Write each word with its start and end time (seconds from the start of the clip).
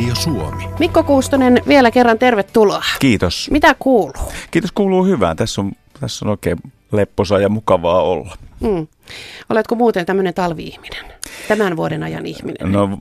Radio 0.00 0.14
Suomi. 0.14 0.68
Mikko 0.78 1.02
Kuustonen, 1.02 1.62
vielä 1.68 1.90
kerran 1.90 2.18
tervetuloa. 2.18 2.84
Kiitos. 2.98 3.48
Mitä 3.50 3.74
kuuluu? 3.78 4.32
Kiitos, 4.50 4.72
kuuluu 4.72 5.04
hyvää. 5.04 5.34
Tässä 5.34 5.60
on, 5.60 5.72
tässä 6.00 6.24
on 6.24 6.30
oikein 6.30 6.58
lepposa 6.92 7.38
ja 7.38 7.48
mukavaa 7.48 8.02
olla. 8.02 8.36
Mm. 8.60 8.86
Oletko 9.50 9.74
muuten 9.74 10.06
tämmöinen 10.06 10.34
talvi-ihminen? 10.34 11.04
Tämän 11.48 11.76
vuoden 11.76 12.02
ajan 12.02 12.26
ihminen? 12.26 12.72
No 12.72 12.98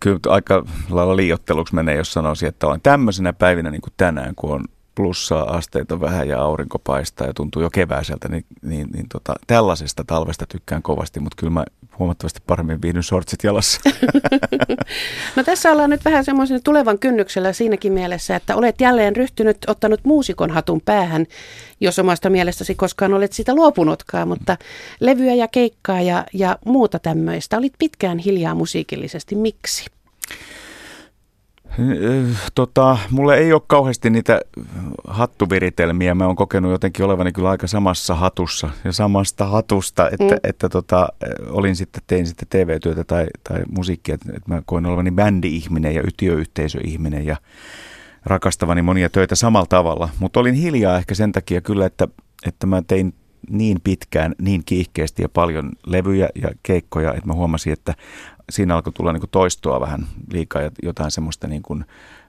kyllä 0.00 0.18
aika 0.28 0.64
lailla 0.90 1.16
liiotteluksi 1.16 1.74
menee, 1.74 1.96
jos 1.96 2.12
sanoisin, 2.12 2.48
että 2.48 2.66
olen 2.66 2.80
tämmöisenä 2.82 3.32
päivinä 3.32 3.70
niin 3.70 3.82
kuin 3.82 3.92
tänään, 3.96 4.34
kun 4.34 4.52
on 4.52 4.64
plussaa 4.94 5.56
asteita 5.56 6.00
vähän 6.00 6.28
ja 6.28 6.42
aurinko 6.42 6.78
paistaa 6.78 7.26
ja 7.26 7.34
tuntuu 7.34 7.62
jo 7.62 7.70
keväiseltä, 7.70 8.28
niin, 8.28 8.44
niin, 8.62 8.88
niin 8.94 9.06
tota, 9.12 9.34
tällaisesta 9.46 10.04
talvesta 10.06 10.46
tykkään 10.46 10.82
kovasti, 10.82 11.20
mutta 11.20 11.36
kyllä 11.40 11.52
mä 11.52 11.64
huomattavasti 11.98 12.40
paremmin 12.46 12.82
viihdyn 12.82 13.02
shortsit 13.02 13.44
jalassa. 13.44 13.80
no 15.36 15.44
tässä 15.44 15.72
ollaan 15.72 15.90
nyt 15.90 16.04
vähän 16.04 16.24
semmoisen 16.24 16.62
tulevan 16.62 16.98
kynnyksellä 16.98 17.52
siinäkin 17.52 17.92
mielessä, 17.92 18.36
että 18.36 18.56
olet 18.56 18.80
jälleen 18.80 19.16
ryhtynyt, 19.16 19.56
ottanut 19.66 20.00
muusikon 20.04 20.50
hatun 20.50 20.80
päähän, 20.80 21.26
jos 21.80 21.98
omasta 21.98 22.30
mielestäsi 22.30 22.74
koskaan 22.74 23.14
olet 23.14 23.32
sitä 23.32 23.54
luopunutkaan, 23.54 24.28
mutta 24.28 24.56
levyä 25.00 25.34
ja 25.34 25.48
keikkaa 25.48 26.00
ja, 26.00 26.24
ja 26.32 26.58
muuta 26.64 26.98
tämmöistä. 26.98 27.58
Olit 27.58 27.72
pitkään 27.78 28.18
hiljaa 28.18 28.54
musiikillisesti. 28.54 29.34
Miksi? 29.34 29.86
Tota, 32.54 32.98
mulle 33.10 33.36
ei 33.36 33.52
ole 33.52 33.62
kauheasti 33.66 34.10
niitä 34.10 34.40
hattuviritelmiä. 35.08 36.14
Mä 36.14 36.26
oon 36.26 36.36
kokenut 36.36 36.70
jotenkin 36.70 37.04
olevani 37.04 37.32
kyllä 37.32 37.50
aika 37.50 37.66
samassa 37.66 38.14
hatussa 38.14 38.70
ja 38.84 38.92
samasta 38.92 39.46
hatusta, 39.46 40.10
että, 40.10 40.34
mm. 40.34 40.40
että 40.44 40.68
tota, 40.68 41.08
olin 41.48 41.76
sitten, 41.76 42.02
tein 42.06 42.26
sitten 42.26 42.48
TV-työtä 42.50 43.04
tai, 43.04 43.26
tai 43.48 43.62
musiikkia. 43.76 44.14
Että 44.14 44.28
mä 44.46 44.62
koin 44.66 44.86
olevani 44.86 45.10
bändi-ihminen 45.10 45.94
ja 45.94 46.02
ytiöyhteisöihminen 46.06 47.26
ja 47.26 47.36
rakastavani 48.24 48.82
monia 48.82 49.10
töitä 49.10 49.34
samalla 49.34 49.66
tavalla. 49.66 50.08
Mutta 50.18 50.40
olin 50.40 50.54
hiljaa 50.54 50.98
ehkä 50.98 51.14
sen 51.14 51.32
takia 51.32 51.60
kyllä, 51.60 51.86
että, 51.86 52.08
että 52.46 52.66
mä 52.66 52.82
tein 52.82 53.14
niin 53.50 53.80
pitkään, 53.84 54.34
niin 54.38 54.62
kiihkeästi 54.64 55.22
ja 55.22 55.28
paljon 55.28 55.72
levyjä 55.86 56.28
ja 56.42 56.48
keikkoja, 56.62 57.14
että 57.14 57.26
mä 57.26 57.34
huomasin, 57.34 57.72
että 57.72 57.94
siinä 58.50 58.74
alkoi 58.74 58.92
tulla 58.92 59.12
niin 59.12 59.20
kuin 59.20 59.30
toistoa 59.30 59.80
vähän 59.80 60.06
liikaa 60.32 60.62
ja 60.62 60.70
jotain 60.82 61.10
semmoista 61.10 61.46
niin 61.46 61.62
kuin, 61.62 61.84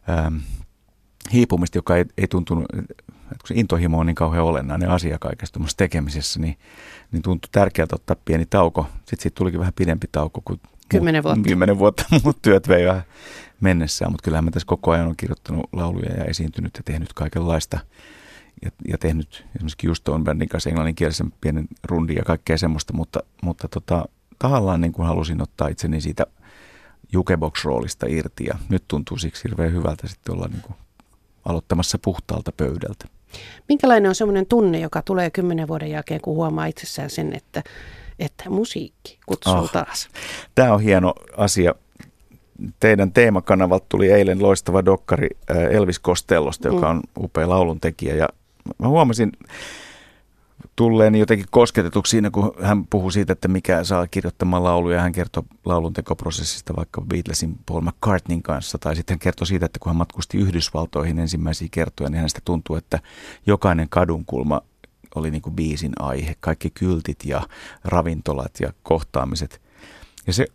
ähm, 0.10 0.38
hiipumista, 1.34 1.78
joka 1.78 1.96
ei, 1.96 2.06
ei 2.18 2.28
tuntunut, 2.28 2.66
että 2.74 3.04
kun 3.30 3.48
se 3.48 3.54
intohimo 3.58 4.00
on 4.00 4.06
niin 4.06 4.16
kauhean 4.16 4.46
olennainen 4.46 4.90
asia 4.90 5.20
kaikessa 5.20 5.60
tekemisessä, 5.78 6.40
niin, 6.40 6.58
niin 7.12 7.22
tuntui 7.22 7.50
tärkeältä 7.52 7.96
ottaa 7.96 8.16
pieni 8.26 8.46
tauko. 8.46 8.88
Sitten 8.96 9.20
siitä 9.20 9.36
tulikin 9.36 9.60
vähän 9.60 9.74
pidempi 9.74 10.08
tauko, 10.12 10.42
kun 10.46 10.60
kymmenen 10.90 11.24
vuotta, 11.24 11.42
kymmenen 11.48 11.80
vuotta 11.80 12.04
muut 12.24 12.42
työt 12.42 12.68
vei 12.68 12.86
vähän 12.86 13.04
mennessään, 13.62 14.12
mutta 14.12 14.24
kyllähän 14.24 14.46
mä 14.46 14.52
tässä 14.52 14.68
koko 14.68 14.92
ajan 14.92 15.08
on 15.08 15.16
kirjoittanut 15.18 15.70
lauluja 15.74 16.14
ja 16.14 16.24
esiintynyt 16.26 16.78
ja 16.78 16.84
tehnyt 16.86 17.14
kaikenlaista. 17.14 17.80
Ja, 18.66 18.72
ja 18.88 18.98
tehnyt 18.98 19.46
esimerkiksi 19.56 19.88
just 19.88 20.04
tuon 20.04 20.24
bändin 20.24 20.50
kanssa 20.50 20.70
englanninkielisen 20.70 21.34
pienen 21.42 21.68
rundin 21.84 22.16
ja 22.16 22.24
kaikkea 22.24 22.58
semmoista, 22.58 22.94
mutta, 22.94 23.20
mutta 23.42 23.68
tota, 23.68 24.06
tahallaan 24.40 24.82
niin 24.82 24.92
kuin 24.92 25.08
halusin 25.08 25.42
ottaa 25.42 25.68
itseni 25.68 26.02
siitä 26.02 26.26
jukebox-roolista 27.14 28.06
irti 28.10 28.46
ja 28.46 28.58
nyt 28.70 28.84
tuntuu 28.88 29.18
siksi 29.18 29.44
hirveän 29.44 29.74
hyvältä 29.74 30.08
sitten 30.08 30.36
olla 30.36 30.48
niin 30.48 30.62
kuin 30.62 30.76
aloittamassa 31.46 31.98
puhtaalta 32.02 32.52
pöydältä. 32.58 33.06
Minkälainen 33.70 34.10
on 34.10 34.16
semmoinen 34.16 34.46
tunne, 34.46 34.80
joka 34.80 35.02
tulee 35.02 35.30
kymmenen 35.30 35.68
vuoden 35.68 35.90
jälkeen, 35.90 36.22
kun 36.22 36.36
huomaa 36.36 36.66
itsessään 36.66 37.10
sen, 37.10 37.36
että, 37.36 37.64
että 38.20 38.50
musiikki 38.50 39.20
kutsuu 39.26 39.54
oh, 39.54 39.72
taas? 39.72 40.10
Tämä 40.56 40.74
on 40.74 40.82
hieno 40.82 41.14
asia. 41.38 41.76
Teidän 42.80 43.12
teemakanavalta 43.12 43.86
tuli 43.90 44.12
eilen 44.12 44.42
loistava 44.42 44.86
dokkari 44.86 45.28
äh, 45.52 45.58
Elvis 45.58 46.02
Costellosta, 46.02 46.68
joka 46.68 46.94
mm. 46.94 46.98
on 46.98 47.02
upea 47.20 47.50
lauluntekijä. 47.50 48.16
Ja 48.16 48.30
mä 48.80 48.88
huomasin, 48.88 49.32
tulleen 50.76 51.16
jotenkin 51.16 51.48
kosketetuksi 51.52 52.10
siinä, 52.10 52.32
kun 52.32 52.54
hän 52.62 52.88
puhui 52.88 53.12
siitä, 53.12 53.34
että 53.34 53.48
mikä 53.48 53.84
saa 53.84 54.08
kirjoittamaan 54.08 54.64
lauluja. 54.64 55.02
Hän 55.02 55.12
kertoi 55.12 55.44
lauluntekoprosessista 55.66 56.76
vaikka 56.76 57.02
Beatlesin 57.02 57.58
Paul 57.66 57.82
McCartneyn 57.82 58.44
kanssa. 58.44 58.78
Tai 58.78 58.96
sitten 58.96 59.14
hän 59.14 59.20
kertoi 59.20 59.48
siitä, 59.48 59.66
että 59.66 59.80
kun 59.80 59.90
hän 59.90 59.96
matkusti 59.96 60.38
Yhdysvaltoihin 60.38 61.20
ensimmäisiä 61.20 61.68
kertoja, 61.72 62.10
niin 62.10 62.18
hänestä 62.18 62.42
tuntuu, 62.46 62.76
että 62.76 63.00
jokainen 63.48 63.90
kadunkulma 63.90 64.62
oli 65.16 65.32
niin 65.32 65.42
kuin 65.42 65.56
biisin 65.56 65.94
aihe. 66.00 66.36
Kaikki 66.40 66.70
kyltit 66.70 67.26
ja 67.26 67.42
ravintolat 67.84 68.52
ja 68.60 68.74
kohtaamiset. 68.84 69.62
Ja 70.28 70.34
se 70.34 70.46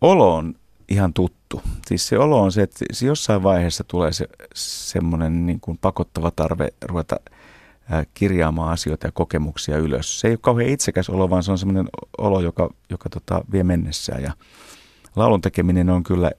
olo 0.00 0.34
on 0.34 0.54
ihan 0.88 1.12
tuttu. 1.12 1.62
Siis 1.86 2.08
se 2.08 2.18
olo 2.18 2.42
on 2.42 2.52
se, 2.52 2.62
että 2.62 2.84
jossain 3.04 3.42
vaiheessa 3.42 3.84
tulee 3.84 4.12
se 4.12 4.28
semmoinen 4.54 5.46
niin 5.46 5.60
kuin 5.60 5.78
pakottava 5.78 6.30
tarve 6.30 6.68
ruveta– 6.82 7.16
kirjaamaan 8.14 8.72
asioita 8.72 9.06
ja 9.06 9.12
kokemuksia 9.12 9.78
ylös. 9.78 10.20
Se 10.20 10.28
ei 10.28 10.32
ole 10.32 10.38
kauhean 10.42 10.70
itsekäs 10.70 11.10
olo, 11.10 11.30
vaan 11.30 11.42
se 11.42 11.50
on 11.50 11.58
semmoinen 11.58 11.88
olo, 12.18 12.40
joka, 12.40 12.70
joka 12.90 13.08
tota, 13.08 13.44
vie 13.52 13.64
mennessään. 13.64 14.22
Ja 14.22 14.32
laulun 15.16 15.40
tekeminen 15.40 15.90
on 15.90 16.02
kyllä 16.02 16.30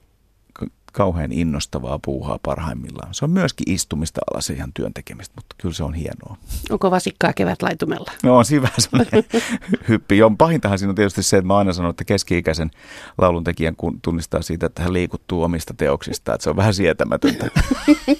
kauhean 0.92 1.32
innostavaa 1.32 1.98
puuhaa 2.04 2.38
parhaimmillaan. 2.42 3.14
Se 3.14 3.24
on 3.24 3.30
myöskin 3.30 3.72
istumista 3.74 4.20
alas 4.32 4.50
ihan 4.50 4.72
työn 4.74 4.94
tekemistä, 4.94 5.34
mutta 5.36 5.56
kyllä 5.58 5.74
se 5.74 5.84
on 5.84 5.94
hienoa. 5.94 6.36
Onko 6.70 6.90
vasikkaa 6.90 7.32
kevät 7.32 7.62
laitumella? 7.62 8.10
No 8.22 8.36
on 8.36 8.44
siinä 8.44 8.62
vähän 8.62 8.76
semmoinen 8.78 9.24
hyppi. 9.88 10.18
Jo, 10.18 10.30
pahintahan 10.38 10.78
siinä 10.78 10.90
on 10.90 10.94
tietysti 10.94 11.22
se, 11.22 11.36
että 11.36 11.46
mä 11.46 11.58
aina 11.58 11.72
sanon, 11.72 11.90
että 11.90 12.04
keski-ikäisen 12.04 12.70
lauluntekijän 13.18 13.76
kun 13.76 14.00
tunnistaa 14.00 14.42
siitä, 14.42 14.66
että 14.66 14.82
hän 14.82 14.92
liikuttuu 14.92 15.42
omista 15.42 15.74
teoksista, 15.74 16.34
että 16.34 16.44
se 16.44 16.50
on 16.50 16.56
vähän 16.56 16.74
sietämätöntä. 16.74 17.46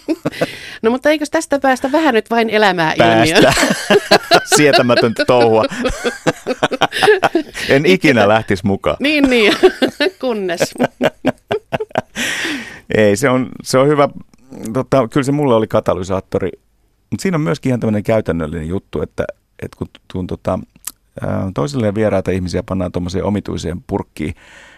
no 0.83 0.91
mutta 0.91 1.11
eikö 1.11 1.25
tästä 1.31 1.59
päästä 1.59 1.93
vähän 1.93 2.15
nyt 2.15 2.31
vain 2.31 2.51
elämää 2.51 2.95
Päästä. 2.99 3.53
Sietämätöntä 4.57 5.25
touhua. 5.25 5.65
en 7.69 7.87
ikinä 7.87 8.29
lähtisi 8.29 8.67
mukaan. 8.67 8.97
niin, 9.01 9.25
niin. 9.31 9.53
Kunnes. 10.21 10.75
Ei, 12.95 13.17
se 13.17 13.31
on, 13.31 13.49
se 13.63 13.79
on 13.79 13.89
hyvä. 13.89 14.09
Tota, 14.73 15.09
kyllä 15.09 15.25
se 15.25 15.33
mulle 15.33 15.55
oli 15.55 15.67
katalysaattori. 15.67 16.51
Mutta 17.11 17.23
siinä 17.23 17.35
on 17.35 17.41
myöskin 17.41 17.71
ihan 17.71 17.81
tämmöinen 17.81 18.03
käytännöllinen 18.03 18.69
juttu, 18.69 19.03
että, 19.03 19.25
että 19.63 19.77
kun 19.79 19.89
tuun 20.13 20.27
tota, 20.27 20.59
toisilleen 21.55 21.95
vieraita 21.95 22.31
ihmisiä 22.31 22.63
pannaan 22.63 22.93
tuommoiseen 22.93 23.25
omituiseen 23.25 23.85
purkkiin 23.87 24.35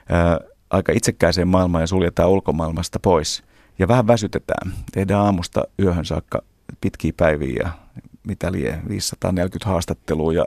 ää, 0.08 0.40
aika 0.70 0.92
itsekkääseen 0.92 1.48
maailmaan 1.48 1.82
ja 1.82 1.86
suljetaan 1.86 2.30
ulkomaailmasta 2.30 2.98
pois. 3.00 3.42
Ja 3.78 3.88
vähän 3.88 4.06
väsytetään. 4.06 4.72
Tehdään 4.92 5.20
aamusta 5.20 5.64
yöhön 5.80 6.04
saakka 6.04 6.42
pitkiä 6.80 7.12
päiviä 7.16 7.62
ja 7.64 7.70
mitä 8.26 8.52
lie, 8.52 8.78
540 8.88 9.68
haastattelua 9.68 10.32
ja 10.32 10.44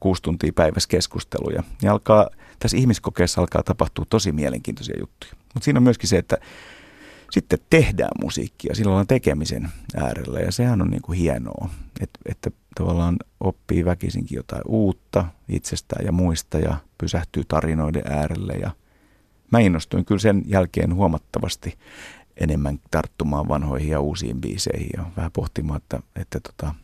kuusi 0.00 0.22
tuntia 0.22 0.52
päivässä 0.54 0.88
keskusteluja. 0.88 1.62
Ja 1.82 1.92
alkaa, 1.92 2.28
tässä 2.58 2.76
ihmiskokeessa 2.76 3.40
alkaa 3.40 3.62
tapahtua 3.62 4.04
tosi 4.10 4.32
mielenkiintoisia 4.32 4.96
juttuja. 5.00 5.32
Mutta 5.54 5.64
siinä 5.64 5.78
on 5.78 5.82
myöskin 5.82 6.08
se, 6.08 6.18
että 6.18 6.36
sitten 7.30 7.58
tehdään 7.70 8.10
musiikkia, 8.20 8.74
silloin 8.74 9.00
on 9.00 9.06
tekemisen 9.06 9.68
äärellä. 9.96 10.40
Ja 10.40 10.52
sehän 10.52 10.82
on 10.82 10.90
niin 10.90 11.02
kuin 11.02 11.18
hienoa, 11.18 11.68
että, 12.00 12.18
että 12.26 12.50
tavallaan 12.74 13.16
oppii 13.40 13.84
väkisinkin 13.84 14.36
jotain 14.36 14.62
uutta 14.66 15.24
itsestään 15.48 16.04
ja 16.04 16.12
muista 16.12 16.58
ja 16.58 16.76
pysähtyy 16.98 17.42
tarinoiden 17.48 18.02
äärelle. 18.10 18.52
Ja 18.52 18.70
mä 19.52 19.58
innostuin 19.58 20.04
kyllä 20.04 20.18
sen 20.18 20.42
jälkeen 20.46 20.94
huomattavasti 20.94 21.78
enemmän 22.36 22.78
tarttumaan 22.90 23.48
vanhoihin 23.48 23.88
ja 23.88 24.00
uusiin 24.00 24.40
biiseihin. 24.40 24.90
Ja 24.96 25.04
vähän 25.16 25.32
pohtimaan, 25.32 25.76
että, 25.76 26.00
että 26.16 26.40
tota, 26.40 26.74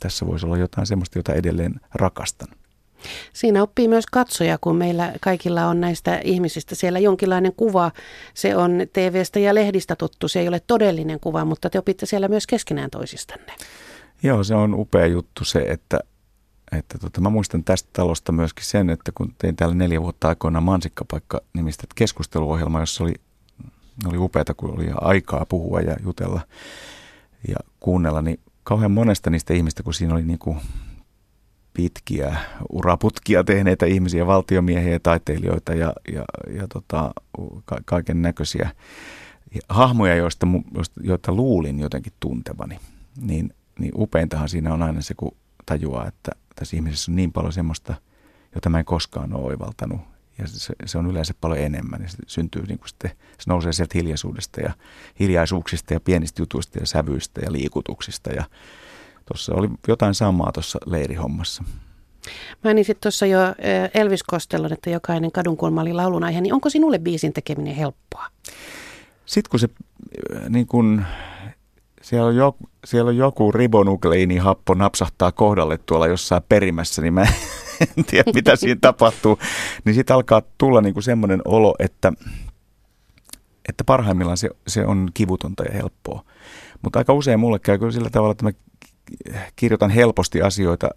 tässä 0.00 0.26
voisi 0.26 0.46
olla 0.46 0.58
jotain 0.58 0.86
sellaista, 0.86 1.18
jota 1.18 1.34
edelleen 1.34 1.80
rakastan. 1.94 2.48
Siinä 3.32 3.62
oppii 3.62 3.88
myös 3.88 4.06
katsoja, 4.06 4.58
kun 4.60 4.76
meillä 4.76 5.12
kaikilla 5.20 5.66
on 5.66 5.80
näistä 5.80 6.20
ihmisistä 6.24 6.74
siellä 6.74 6.98
jonkinlainen 6.98 7.52
kuva. 7.56 7.92
Se 8.34 8.56
on 8.56 8.80
TVstä 8.92 9.38
ja 9.38 9.54
lehdistä 9.54 9.96
tuttu, 9.96 10.28
se 10.28 10.40
ei 10.40 10.48
ole 10.48 10.60
todellinen 10.66 11.20
kuva, 11.20 11.44
mutta 11.44 11.70
te 11.70 11.78
opitte 11.78 12.06
siellä 12.06 12.28
myös 12.28 12.46
keskenään 12.46 12.90
toisistanne. 12.90 13.52
Joo, 14.22 14.44
se 14.44 14.54
on 14.54 14.74
upea 14.74 15.06
juttu 15.06 15.44
se, 15.44 15.58
että, 15.58 16.00
että 16.72 16.98
tota, 16.98 17.20
mä 17.20 17.30
muistan 17.30 17.64
tästä 17.64 17.88
talosta 17.92 18.32
myöskin 18.32 18.64
sen, 18.64 18.90
että 18.90 19.12
kun 19.14 19.34
tein 19.38 19.56
täällä 19.56 19.74
neljä 19.74 20.02
vuotta 20.02 20.28
aikoina 20.28 20.60
Mansikkapaikka 20.60 21.40
nimistä 21.54 21.86
keskusteluohjelma, 21.94 22.80
jossa 22.80 23.04
oli, 23.04 23.14
oli 24.06 24.16
upeata, 24.18 24.54
kun 24.54 24.70
oli 24.70 24.86
aikaa 25.00 25.46
puhua 25.46 25.80
ja 25.80 25.96
jutella 26.04 26.40
ja 27.48 27.56
kuunnella, 27.80 28.22
niin 28.22 28.40
kauhean 28.62 28.90
monesta 28.90 29.30
niistä 29.30 29.54
ihmistä, 29.54 29.82
kun 29.82 29.94
siinä 29.94 30.14
oli 30.14 30.22
niin 30.22 30.38
kuin 30.38 30.58
pitkiä 31.76 32.36
uraputkia 32.70 33.44
tehneitä 33.44 33.86
ihmisiä, 33.86 34.26
valtiomiehiä, 34.26 34.98
taiteilijoita 34.98 35.74
ja, 35.74 35.92
ja, 36.12 36.24
ja 36.56 36.66
tota, 36.68 37.12
ka- 37.64 37.80
kaiken 37.84 38.22
näköisiä 38.22 38.70
hahmoja, 39.68 40.14
joista, 40.14 40.46
joita 41.02 41.32
luulin 41.32 41.78
jotenkin 41.78 42.12
tuntevani. 42.20 42.78
Niin, 43.20 43.54
niin 43.78 43.92
upeintahan 43.96 44.48
siinä 44.48 44.74
on 44.74 44.82
aina 44.82 45.00
se, 45.00 45.14
kun 45.14 45.36
tajuaa, 45.66 46.08
että 46.08 46.32
tässä 46.54 46.76
ihmisessä 46.76 47.12
on 47.12 47.16
niin 47.16 47.32
paljon 47.32 47.52
semmoista, 47.52 47.94
jota 48.54 48.68
mä 48.70 48.78
en 48.78 48.84
koskaan 48.84 49.32
ole 49.32 49.44
oivaltanut. 49.44 50.00
ja 50.38 50.46
se, 50.46 50.74
se 50.86 50.98
on 50.98 51.10
yleensä 51.10 51.34
paljon 51.40 51.60
enemmän. 51.60 52.02
Ja 52.02 52.08
se 52.08 52.16
syntyy 52.26 52.62
niin 52.62 52.78
kuin 52.78 52.88
sitten, 52.88 53.10
se 53.10 53.44
nousee 53.46 53.72
sieltä 53.72 53.98
hiljaisuudesta 53.98 54.60
ja 54.60 54.72
hiljaisuuksista 55.20 55.94
ja 55.94 56.00
pienistä 56.00 56.42
jutuista 56.42 56.78
ja 56.78 56.86
sävyistä 56.86 57.40
ja 57.40 57.52
liikutuksista. 57.52 58.30
Ja 58.30 58.44
tuossa 59.26 59.54
oli 59.54 59.68
jotain 59.88 60.14
samaa 60.14 60.52
tuossa 60.52 60.78
leirihommassa. 60.86 61.64
Mainitsit 62.64 63.00
tuossa 63.00 63.26
jo 63.26 63.38
Elvis 63.94 64.22
Kostellon, 64.22 64.72
että 64.72 64.90
jokainen 64.90 65.32
kadunkulma 65.32 65.80
oli 65.80 65.92
laulun 65.92 66.24
aihe, 66.24 66.40
niin 66.40 66.54
onko 66.54 66.70
sinulle 66.70 66.98
biisin 66.98 67.32
tekeminen 67.32 67.74
helppoa? 67.74 68.26
Sitten 69.26 69.50
kun 69.50 69.60
se 69.60 69.68
niin 70.48 70.66
kun, 70.66 71.04
siellä 72.02 72.26
on, 72.26 72.36
joku, 72.36 72.68
siellä 72.84 73.08
on 73.08 73.16
joku 73.16 73.52
ribonukleiinihappo 73.52 74.74
napsahtaa 74.74 75.32
kohdalle 75.32 75.78
tuolla 75.78 76.06
jossain 76.06 76.42
perimässä, 76.48 77.02
niin 77.02 77.14
mä 77.14 77.22
en 77.96 78.04
tiedä 78.04 78.32
mitä 78.34 78.56
siinä 78.56 78.78
tapahtuu. 78.80 79.38
Niin 79.84 79.94
sitten 79.94 80.16
alkaa 80.16 80.42
tulla 80.58 80.80
niin 80.80 80.94
kuin 80.94 81.04
semmoinen 81.04 81.42
olo, 81.44 81.74
että, 81.78 82.12
että 83.68 83.84
parhaimmillaan 83.84 84.36
se, 84.36 84.50
se 84.66 84.86
on 84.86 85.10
kivutonta 85.14 85.64
ja 85.64 85.72
helppoa. 85.72 86.24
Mutta 86.82 86.98
aika 86.98 87.12
usein 87.12 87.40
mulle 87.40 87.58
käy 87.58 87.78
kyllä 87.78 87.92
sillä 87.92 88.10
tavalla, 88.10 88.32
että 88.32 88.44
mä 88.44 88.52
kirjoitan 89.56 89.90
helposti 89.90 90.42
asioita, 90.42 90.88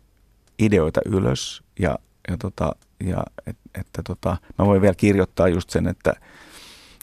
ideoita 0.59 1.01
ylös 1.05 1.63
ja, 1.79 1.99
ja, 2.29 2.37
tota, 2.37 2.75
ja 3.03 3.23
et, 3.47 3.57
että 3.79 4.01
tota, 4.03 4.37
mä 4.57 4.65
voin 4.65 4.81
vielä 4.81 4.95
kirjoittaa 4.95 5.47
just 5.47 5.69
sen, 5.69 5.87
että– 5.87 6.13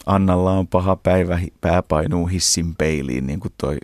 Annalla 0.07 0.51
on 0.51 0.67
paha 0.67 0.95
päivä, 0.95 1.39
pää 1.61 1.83
painuu 1.83 2.27
hissin 2.27 2.75
peiliin, 2.75 3.27
niin 3.27 3.39
kuin 3.39 3.53
toi 3.57 3.77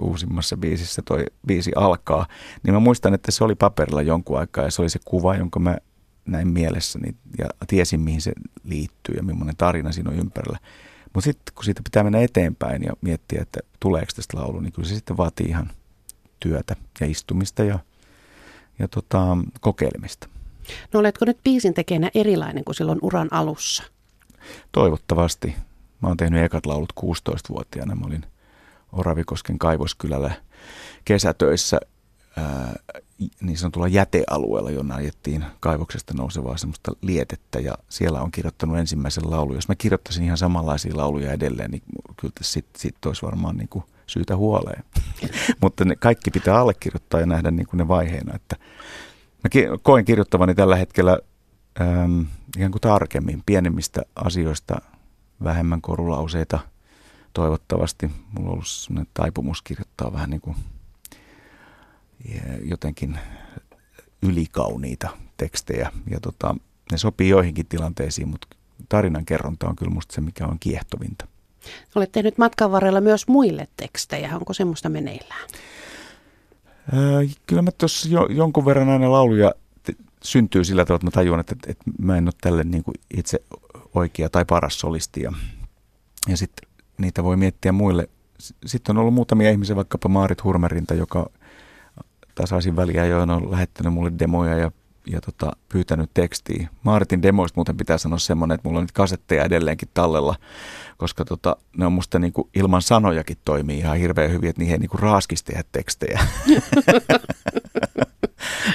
uusimmassa 0.00 0.56
biisissä 0.56 1.02
toi 1.04 1.24
biisi 1.46 1.72
alkaa. 1.76 2.26
Niin 2.62 2.74
mä 2.74 2.80
muistan, 2.80 3.14
että 3.14 3.32
se 3.32 3.44
oli 3.44 3.54
paperilla 3.54 4.02
jonkun 4.02 4.38
aikaa 4.38 4.64
ja 4.64 4.70
se 4.70 4.82
oli 4.82 4.90
se 4.90 4.98
kuva, 5.04 5.36
jonka 5.36 5.60
mä 5.60 5.76
näin 6.26 6.48
mielessäni 6.48 7.14
ja 7.38 7.46
tiesin, 7.66 8.00
mihin 8.00 8.20
se 8.20 8.32
liittyy 8.64 9.14
ja 9.16 9.22
millainen 9.22 9.56
tarina 9.56 9.92
siinä 9.92 10.10
on 10.10 10.18
ympärillä. 10.18 10.58
Mutta 11.14 11.24
sitten 11.24 11.54
kun 11.54 11.64
siitä 11.64 11.82
pitää 11.84 12.02
mennä 12.02 12.20
eteenpäin 12.20 12.82
ja 12.82 12.92
miettiä, 13.00 13.42
että 13.42 13.60
tuleeko 13.80 14.12
tästä 14.16 14.36
laulu, 14.36 14.60
niin 14.60 14.72
kyllä 14.72 14.88
se 14.88 14.94
sitten 14.94 15.16
vaatii 15.16 15.46
ihan 15.46 15.70
työtä 16.42 16.76
ja 17.00 17.06
istumista 17.06 17.64
ja, 17.64 17.78
ja 18.78 18.88
tota, 18.88 19.36
kokeilemista. 19.60 20.28
No 20.92 21.00
oletko 21.00 21.24
nyt 21.24 21.38
biisin 21.44 21.74
tekijänä 21.74 22.10
erilainen 22.14 22.64
kuin 22.64 22.74
silloin 22.74 22.98
uran 23.02 23.28
alussa? 23.30 23.82
Toivottavasti. 24.72 25.54
Mä 26.02 26.08
oon 26.08 26.16
tehnyt 26.16 26.44
ekat 26.44 26.66
laulut 26.66 26.92
16-vuotiaana. 27.00 27.94
Mä 27.94 28.06
olin 28.06 28.24
Oravikosken 28.92 29.58
kaivoskylällä 29.58 30.30
kesätöissä 31.04 31.80
ää, 32.36 32.74
niin 33.40 33.58
sanotulla 33.58 33.88
jätealueella, 33.88 34.70
jonne 34.70 34.94
ajettiin 34.94 35.44
kaivoksesta 35.60 36.14
nousevaa 36.16 36.56
semmoista 36.56 36.92
lietettä 37.02 37.60
ja 37.60 37.74
siellä 37.88 38.20
on 38.20 38.32
kirjoittanut 38.32 38.78
ensimmäisen 38.78 39.30
laulun. 39.30 39.54
Jos 39.54 39.68
mä 39.68 39.74
kirjoittaisin 39.74 40.24
ihan 40.24 40.38
samanlaisia 40.38 40.96
lauluja 40.96 41.32
edelleen, 41.32 41.70
niin 41.70 41.82
kyllä 42.16 42.32
sitten 42.40 42.80
sit 42.80 43.06
olisi 43.06 43.22
varmaan 43.22 43.56
niin 43.56 43.68
kuin 43.68 43.84
syytä 44.06 44.36
huoleen. 44.36 44.84
Mutta 45.62 45.84
ne 45.84 45.96
kaikki 45.96 46.30
pitää 46.30 46.58
allekirjoittaa 46.60 47.20
ja 47.20 47.26
nähdä 47.26 47.50
niin 47.50 47.66
kuin 47.66 47.78
ne 47.78 47.88
vaiheena. 47.88 48.34
Että 48.34 48.56
mä 49.44 49.76
koen 49.82 50.04
kirjoittavani 50.04 50.54
tällä 50.54 50.76
hetkellä 50.76 51.18
äm, 51.80 52.26
ikään 52.56 52.70
kuin 52.70 52.80
tarkemmin 52.80 53.42
pienemmistä 53.46 54.02
asioista, 54.16 54.80
vähemmän 55.44 55.82
korulauseita 55.82 56.58
toivottavasti. 57.32 58.10
Mulla 58.32 58.50
on 58.50 58.52
ollut 58.52 59.08
taipumus 59.14 59.62
kirjoittaa 59.62 60.12
vähän 60.12 60.30
niin 60.30 60.40
kuin 60.40 60.56
jotenkin 62.64 63.18
ylikauniita 64.22 65.08
tekstejä. 65.36 65.92
Ja 66.10 66.20
tota, 66.20 66.56
ne 66.92 66.98
sopii 66.98 67.28
joihinkin 67.28 67.66
tilanteisiin, 67.66 68.28
mutta 68.28 68.48
tarinan 68.88 69.24
kerronta 69.24 69.68
on 69.68 69.76
kyllä 69.76 69.92
musta 69.92 70.14
se, 70.14 70.20
mikä 70.20 70.46
on 70.46 70.58
kiehtovinta. 70.60 71.26
Olet 71.94 72.12
tehnyt 72.12 72.38
matkan 72.38 72.72
varrella 72.72 73.00
myös 73.00 73.28
muille 73.28 73.68
tekstejä. 73.76 74.36
Onko 74.36 74.52
semmoista 74.52 74.88
meneillään? 74.88 75.48
kyllä 77.46 77.62
mä 77.62 77.70
tuossa 77.70 78.08
jo, 78.08 78.26
jonkun 78.30 78.64
verran 78.64 78.88
aina 78.88 79.12
lauluja 79.12 79.54
syntyy 80.22 80.64
sillä 80.64 80.84
tavalla, 80.84 80.96
että 80.96 81.06
mä 81.06 81.10
tajuan, 81.10 81.40
että, 81.40 81.56
että 81.66 81.84
mä 81.98 82.16
en 82.16 82.24
ole 82.24 82.32
tälle 82.40 82.64
niin 82.64 82.84
kuin 82.84 82.94
itse 83.14 83.42
oikea 83.94 84.28
tai 84.30 84.44
paras 84.44 84.80
solisti. 84.80 85.22
Ja, 85.22 85.32
ja 86.28 86.36
sitten 86.36 86.68
niitä 86.98 87.24
voi 87.24 87.36
miettiä 87.36 87.72
muille. 87.72 88.08
Sitten 88.66 88.96
on 88.96 89.00
ollut 89.00 89.14
muutamia 89.14 89.50
ihmisiä, 89.50 89.76
vaikkapa 89.76 90.08
Maarit 90.08 90.44
Hurmerinta, 90.44 90.94
joka 90.94 91.30
tasaisin 92.34 92.76
väliä 92.76 93.06
jo 93.06 93.20
on 93.20 93.50
lähettänyt 93.50 93.92
mulle 93.92 94.12
demoja 94.18 94.56
ja, 94.56 94.70
ja 95.06 95.20
tota, 95.20 95.52
pyytänyt 95.68 96.10
tekstiä. 96.14 96.68
Maaritin 96.82 97.22
demoista 97.22 97.56
muuten 97.56 97.76
pitää 97.76 97.98
sanoa 97.98 98.18
semmoinen, 98.18 98.54
että 98.54 98.68
mulla 98.68 98.78
on 98.78 98.84
nyt 98.84 98.92
kasetteja 98.92 99.44
edelleenkin 99.44 99.88
tallella, 99.94 100.36
koska 100.96 101.24
tota, 101.24 101.56
ne 101.76 101.86
on 101.86 101.92
musta 101.92 102.18
niin 102.18 102.32
kuin 102.32 102.48
ilman 102.54 102.82
sanojakin 102.82 103.36
toimii 103.44 103.78
ihan 103.78 103.96
hirveän 103.96 104.32
hyvin, 104.32 104.50
että 104.50 104.60
niihin 104.60 104.72
ei 104.72 104.78
niin 104.78 104.90
kuin 104.90 105.02
raaskisi 105.02 105.44
tehdä 105.44 105.64
tekstejä. 105.72 106.20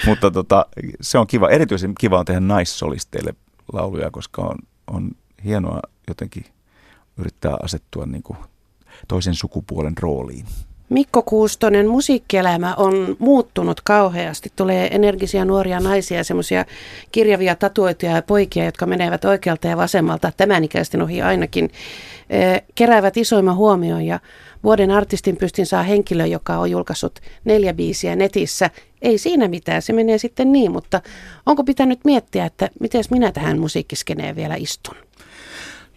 Mutta 0.08 0.32
tota, 0.32 0.66
se 1.02 1.18
on 1.18 1.28
kiva. 1.28 1.50
Erityisen 1.50 1.94
kiva 2.00 2.20
on 2.20 2.26
tehdä 2.26 2.40
naissolisteille 2.40 3.34
lauluja, 3.74 4.12
koska 4.12 4.42
on, 4.42 4.58
on 4.88 5.12
hienoa 5.44 5.80
jotenkin 6.08 6.46
yrittää 7.18 7.58
asettua 7.64 8.06
niin 8.06 8.24
kuin 8.24 8.38
toisen 9.08 9.36
sukupuolen 9.36 9.94
rooliin. 10.02 10.46
Mikko 10.90 11.22
Kuustonen, 11.22 11.88
musiikkielämä 11.88 12.76
on 12.76 13.16
muuttunut 13.20 13.82
kauheasti. 13.82 14.52
Tulee 14.56 14.96
energisiä 14.96 15.46
nuoria 15.46 15.80
naisia, 15.80 16.24
semmoisia 16.24 16.66
kirjavia 17.12 17.56
tatuoituja 17.56 18.12
ja 18.12 18.22
poikia, 18.22 18.66
jotka 18.66 18.86
menevät 18.86 19.26
oikealta 19.26 19.68
ja 19.68 19.78
vasemmalta, 19.78 20.32
tämän 20.38 20.64
ikäisten 20.64 21.02
ohi 21.02 21.22
ainakin, 21.22 21.70
keräävät 22.76 23.18
isoimman 23.18 23.56
huomioon 23.56 24.06
ja 24.06 24.20
vuoden 24.64 24.92
artistin 24.92 25.38
pystin 25.38 25.66
saa 25.66 25.84
henkilö, 25.84 26.26
joka 26.26 26.58
on 26.58 26.72
julkaissut 26.72 27.20
neljä 27.46 27.74
biisiä 27.74 28.16
netissä. 28.16 28.70
Ei 29.02 29.18
siinä 29.18 29.48
mitään, 29.48 29.82
se 29.82 29.94
menee 29.94 30.18
sitten 30.18 30.52
niin, 30.52 30.72
mutta 30.72 31.02
onko 31.46 31.64
pitänyt 31.64 32.00
miettiä, 32.04 32.46
että 32.46 32.70
miten 32.80 33.04
minä 33.12 33.32
tähän 33.32 33.60
musiikkiskeneen 33.60 34.36
vielä 34.36 34.56
istun? 34.56 34.96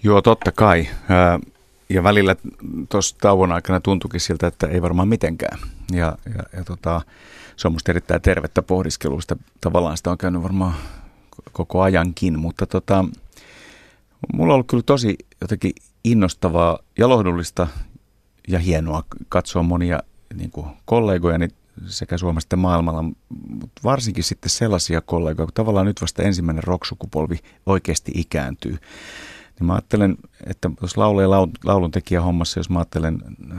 Joo, 0.03 0.23
totta 0.23 0.53
kai. 0.53 0.87
Ja 1.91 2.03
välillä 2.03 2.37
tuossa 2.89 3.17
tauon 3.19 3.53
aikana 3.53 3.81
tuntuikin 3.81 4.21
siltä, 4.21 4.47
että 4.47 4.67
ei 4.67 4.83
varmaan 4.83 5.09
mitenkään. 5.09 5.59
Ja, 5.93 6.19
ja, 6.35 6.43
ja 6.59 6.65
tota, 6.65 7.01
se 7.57 7.69
on 7.69 7.73
musta 7.73 7.93
erittäin 7.93 8.23
tervettä 8.23 8.63
pohdiskelusta. 8.63 9.37
Tavallaan 9.61 9.97
sitä 9.97 10.11
on 10.11 10.19
käynyt 10.19 10.43
varmaan 10.43 10.75
koko 11.53 11.83
ajankin, 11.83 12.39
mutta 12.39 12.67
tota, 12.67 13.05
mulla 14.33 14.53
on 14.53 14.55
ollut 14.55 14.67
kyllä 14.67 14.83
tosi 14.87 15.17
jotenkin 15.41 15.73
innostavaa 16.05 16.79
ja 16.99 17.09
lohdullista 17.09 17.69
ja 18.49 18.59
hienoa 18.59 19.05
katsoa 19.29 19.63
monia 19.63 20.03
niin 20.35 20.51
kuin 20.51 20.67
kollegojani 20.85 21.49
sekä 21.87 22.19
Suomessa 22.19 22.47
että 22.47 22.57
maailmalla, 22.57 23.03
mutta 23.49 23.81
varsinkin 23.85 24.25
sitten 24.25 24.51
sellaisia 24.51 25.01
kollegoja, 25.01 25.47
kun 25.47 25.55
tavallaan 25.55 25.87
nyt 25.87 26.01
vasta 26.01 26.23
ensimmäinen 26.23 26.65
rocksukupolvi 26.65 27.39
oikeasti 27.67 28.13
ikääntyy. 28.15 28.79
Niin 29.61 29.67
mä 29.67 29.73
ajattelen, 29.73 30.17
että 30.47 30.71
jos 30.83 30.97
laulu- 30.97 31.21
ja 31.21 31.31
laulun 31.65 31.91
tekijä 31.91 32.21
hommassa, 32.21 32.61
jos 32.61 32.71
mä 32.71 32.79
ajattelen 32.79 33.23
äh, 33.53 33.59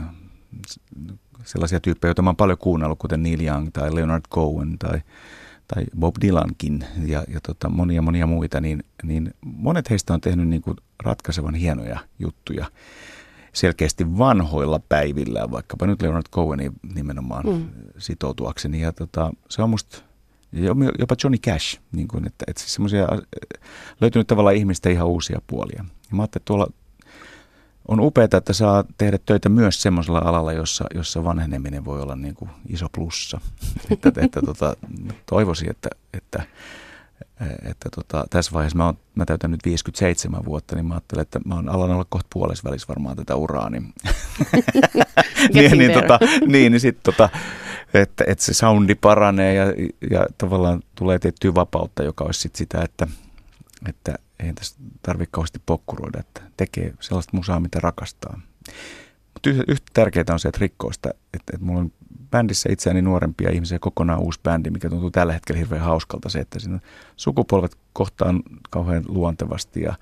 sellaisia 1.44 1.80
tyyppejä, 1.80 2.08
joita 2.08 2.22
mä 2.22 2.28
oon 2.28 2.36
paljon 2.36 2.58
kuunnellut, 2.58 2.98
kuten 2.98 3.22
Neil 3.22 3.40
Young 3.40 3.68
tai 3.72 3.94
Leonard 3.94 4.22
Cohen 4.30 4.78
tai, 4.78 5.00
tai 5.68 5.84
Bob 5.98 6.14
Dylankin 6.20 6.84
ja, 7.06 7.24
ja 7.28 7.40
tota, 7.40 7.68
monia 7.68 8.02
monia 8.02 8.26
muita, 8.26 8.60
niin, 8.60 8.84
niin 9.02 9.34
monet 9.44 9.90
heistä 9.90 10.14
on 10.14 10.20
tehnyt 10.20 10.48
niin 10.48 10.62
kuin 10.62 10.76
ratkaisevan 11.02 11.54
hienoja 11.54 12.00
juttuja 12.18 12.66
selkeästi 13.52 14.18
vanhoilla 14.18 14.80
päivillä, 14.88 15.50
vaikkapa 15.50 15.86
nyt 15.86 16.02
Leonard 16.02 16.26
Cohenin 16.32 16.72
nimenomaan 16.94 17.46
mm. 17.46 17.68
sitoutuakseni. 17.98 18.80
Ja 18.80 18.92
tota, 18.92 19.32
se 19.48 19.62
on 19.62 19.70
musta, 19.70 20.02
jopa 20.98 21.16
Johnny 21.24 21.38
Cash, 21.38 21.80
niin 21.92 22.08
kuin, 22.08 22.26
että, 22.26 22.44
että 22.48 22.60
siis 22.60 22.74
semmoisia 22.74 23.08
löytynyt 24.00 24.26
tavallaan 24.26 24.56
ihmistä 24.56 24.90
ihan 24.90 25.06
uusia 25.06 25.40
puolia. 25.46 25.84
Ja 26.10 26.16
mä 26.16 26.22
ajattelin, 26.22 26.40
että 26.40 26.44
tuolla 26.44 26.66
on 27.88 28.00
upeaa, 28.00 28.28
että 28.38 28.52
saa 28.52 28.84
tehdä 28.98 29.18
töitä 29.26 29.48
myös 29.48 29.82
semmoisella 29.82 30.18
alalla, 30.18 30.52
jossa, 30.52 30.84
jossa 30.94 31.24
vanheneminen 31.24 31.84
voi 31.84 32.02
olla 32.02 32.16
niin 32.16 32.34
kuin 32.34 32.50
iso 32.68 32.86
plussa. 32.94 33.40
että, 33.90 34.08
että, 34.08 34.20
että 34.20 34.40
tota, 34.42 34.76
toivoisin, 35.26 35.70
että, 35.70 35.88
että 36.12 36.42
että 37.62 37.88
tota, 37.94 38.24
tässä 38.30 38.52
vaiheessa 38.52 38.78
mä, 38.78 38.84
oon, 38.84 38.98
mä 39.14 39.24
täytän 39.24 39.50
nyt 39.50 39.60
57 39.64 40.44
vuotta, 40.44 40.76
niin 40.76 40.86
mä 40.86 40.94
ajattelen, 40.94 41.22
että 41.22 41.40
mä 41.44 41.54
oon 41.54 41.68
alan 41.68 41.90
olla 41.90 42.06
kohta 42.08 42.26
puolessa 42.32 42.68
välissä 42.68 42.88
varmaan 42.88 43.16
tätä 43.16 43.36
uraa. 43.36 43.70
Niin, 43.70 43.82
niin, 45.54 45.78
niin, 45.78 45.92
tota, 45.92 46.18
niin, 46.46 46.72
niin 46.72 46.80
sitten 46.80 47.02
tota, 47.02 47.28
että, 47.94 48.24
että 48.26 48.44
se 48.44 48.54
soundi 48.54 48.94
paranee 48.94 49.54
ja, 49.54 49.64
ja 50.10 50.26
tavallaan 50.38 50.82
tulee 50.94 51.18
tiettyä 51.18 51.54
vapautta, 51.54 52.02
joka 52.02 52.24
olisi 52.24 52.40
sit 52.40 52.56
sitä, 52.56 52.82
että, 52.82 53.06
että 53.88 54.14
ei 54.40 54.52
tässä 54.52 54.76
tarvitse 55.02 55.30
kauheasti 55.32 55.62
pokkuroida, 55.66 56.20
että 56.20 56.42
tekee 56.56 56.94
sellaista 57.00 57.36
musaa, 57.36 57.60
mitä 57.60 57.80
rakastaa. 57.82 58.40
Mutta 59.34 59.50
yhtä, 59.68 59.86
tärkeää 59.92 60.24
on 60.32 60.40
se, 60.40 60.48
että 60.48 60.60
rikkoo 60.60 60.92
sitä, 60.92 61.10
että, 61.10 61.52
että 61.54 61.66
mulla 61.66 61.80
on 61.80 61.92
bändissä 62.30 62.72
itseäni 62.72 63.02
nuorempia 63.02 63.50
ihmisiä, 63.50 63.78
kokonaan 63.78 64.20
uusi 64.20 64.40
bändi, 64.42 64.70
mikä 64.70 64.90
tuntuu 64.90 65.10
tällä 65.10 65.32
hetkellä 65.32 65.58
hirveän 65.58 65.82
hauskalta 65.82 66.28
se, 66.28 66.38
että 66.38 66.58
siinä 66.58 66.78
sukupolvet 67.16 67.76
kohtaan 67.92 68.42
kauhean 68.70 69.04
luontevasti 69.08 69.82
ja 69.82 69.94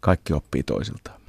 kaikki 0.00 0.32
oppii 0.32 0.62
toisiltaan. 0.62 1.21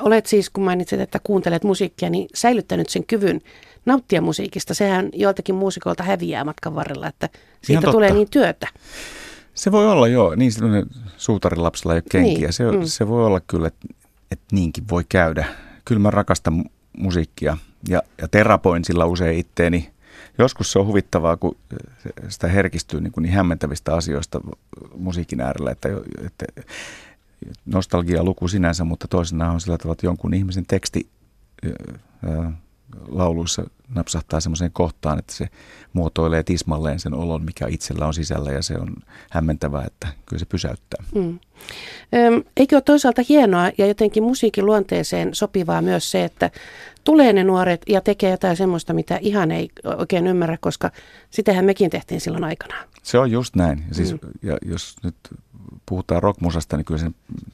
Olet 0.00 0.26
siis, 0.26 0.50
kun 0.50 0.64
mainitsit, 0.64 1.00
että 1.00 1.20
kuuntelet 1.24 1.64
musiikkia, 1.64 2.10
niin 2.10 2.28
säilyttänyt 2.34 2.88
sen 2.88 3.06
kyvyn 3.06 3.40
nauttia 3.86 4.22
musiikista. 4.22 4.74
Sehän 4.74 5.08
joiltakin 5.12 5.54
muusikoilta 5.54 6.02
häviää 6.02 6.44
matkan 6.44 6.74
varrella, 6.74 7.06
että 7.06 7.28
siitä 7.62 7.90
tulee 7.90 8.12
niin 8.12 8.30
työtä. 8.30 8.68
Se 9.54 9.72
voi 9.72 9.88
olla 9.88 10.08
joo, 10.08 10.34
niin 10.34 10.52
sellainen 10.52 10.86
suutarin 11.16 11.62
lapsella 11.62 11.94
ei 11.94 11.96
ole 11.96 12.04
kenkiä. 12.10 12.38
Niin. 12.38 12.52
Se, 12.52 12.64
mm. 12.64 12.84
se 12.84 13.08
voi 13.08 13.26
olla 13.26 13.40
kyllä, 13.40 13.68
että, 13.68 13.86
että 14.30 14.46
niinkin 14.52 14.84
voi 14.90 15.04
käydä. 15.08 15.46
Kyllä 15.84 16.00
mä 16.00 16.10
rakastan 16.10 16.64
musiikkia 16.98 17.56
ja, 17.88 18.02
ja 18.20 18.28
terapoin 18.28 18.84
sillä 18.84 19.04
usein 19.04 19.38
itteeni. 19.38 19.90
Joskus 20.38 20.72
se 20.72 20.78
on 20.78 20.86
huvittavaa, 20.86 21.36
kun 21.36 21.56
sitä 22.28 22.48
herkistyy 22.48 23.00
niin, 23.00 23.12
kuin 23.12 23.22
niin 23.22 23.32
hämmentävistä 23.32 23.94
asioista 23.94 24.40
musiikin 24.96 25.40
äärellä, 25.40 25.70
että, 25.70 25.88
että 26.26 26.62
nostalgia 27.66 28.24
luku 28.24 28.48
sinänsä, 28.48 28.84
mutta 28.84 29.08
toisenaan 29.08 29.54
on 29.54 29.60
sillä 29.60 29.78
tavalla, 29.78 29.92
että 29.92 30.06
jonkun 30.06 30.34
ihmisen 30.34 30.66
teksti 30.66 31.08
lauluissa 33.08 33.70
napsahtaa 33.88 34.40
semmoiseen 34.40 34.72
kohtaan, 34.72 35.18
että 35.18 35.32
se 35.32 35.48
muotoilee 35.92 36.42
tismalleen 36.42 37.00
sen 37.00 37.14
olon, 37.14 37.44
mikä 37.44 37.66
itsellä 37.68 38.06
on 38.06 38.14
sisällä 38.14 38.52
ja 38.52 38.62
se 38.62 38.74
on 38.74 38.96
hämmentävää, 39.30 39.84
että 39.86 40.08
kyllä 40.26 40.40
se 40.40 40.46
pysäyttää. 40.46 41.04
Mm. 41.14 41.38
Eikö 42.56 42.76
ole 42.76 42.82
toisaalta 42.82 43.22
hienoa 43.28 43.70
ja 43.78 43.86
jotenkin 43.86 44.22
musiikin 44.22 44.66
luonteeseen 44.66 45.34
sopivaa 45.34 45.82
myös 45.82 46.10
se, 46.10 46.24
että 46.24 46.50
tulee 47.04 47.32
ne 47.32 47.44
nuoret 47.44 47.82
ja 47.88 48.00
tekee 48.00 48.30
jotain 48.30 48.56
semmoista, 48.56 48.92
mitä 48.92 49.18
ihan 49.20 49.50
ei 49.50 49.68
oikein 49.84 50.26
ymmärrä, 50.26 50.58
koska 50.60 50.90
sitähän 51.30 51.64
mekin 51.64 51.90
tehtiin 51.90 52.20
silloin 52.20 52.44
aikana. 52.44 52.74
Se 53.02 53.18
on 53.18 53.30
just 53.30 53.56
näin. 53.56 53.84
Ja, 53.88 53.94
siis, 53.94 54.12
mm. 54.12 54.18
ja 54.42 54.56
jos 54.64 54.96
nyt 55.02 55.16
puhutaan 55.86 56.22
rockmusasta, 56.22 56.76
niin 56.76 56.84
kyllä 56.84 57.00
se, 57.00 57.10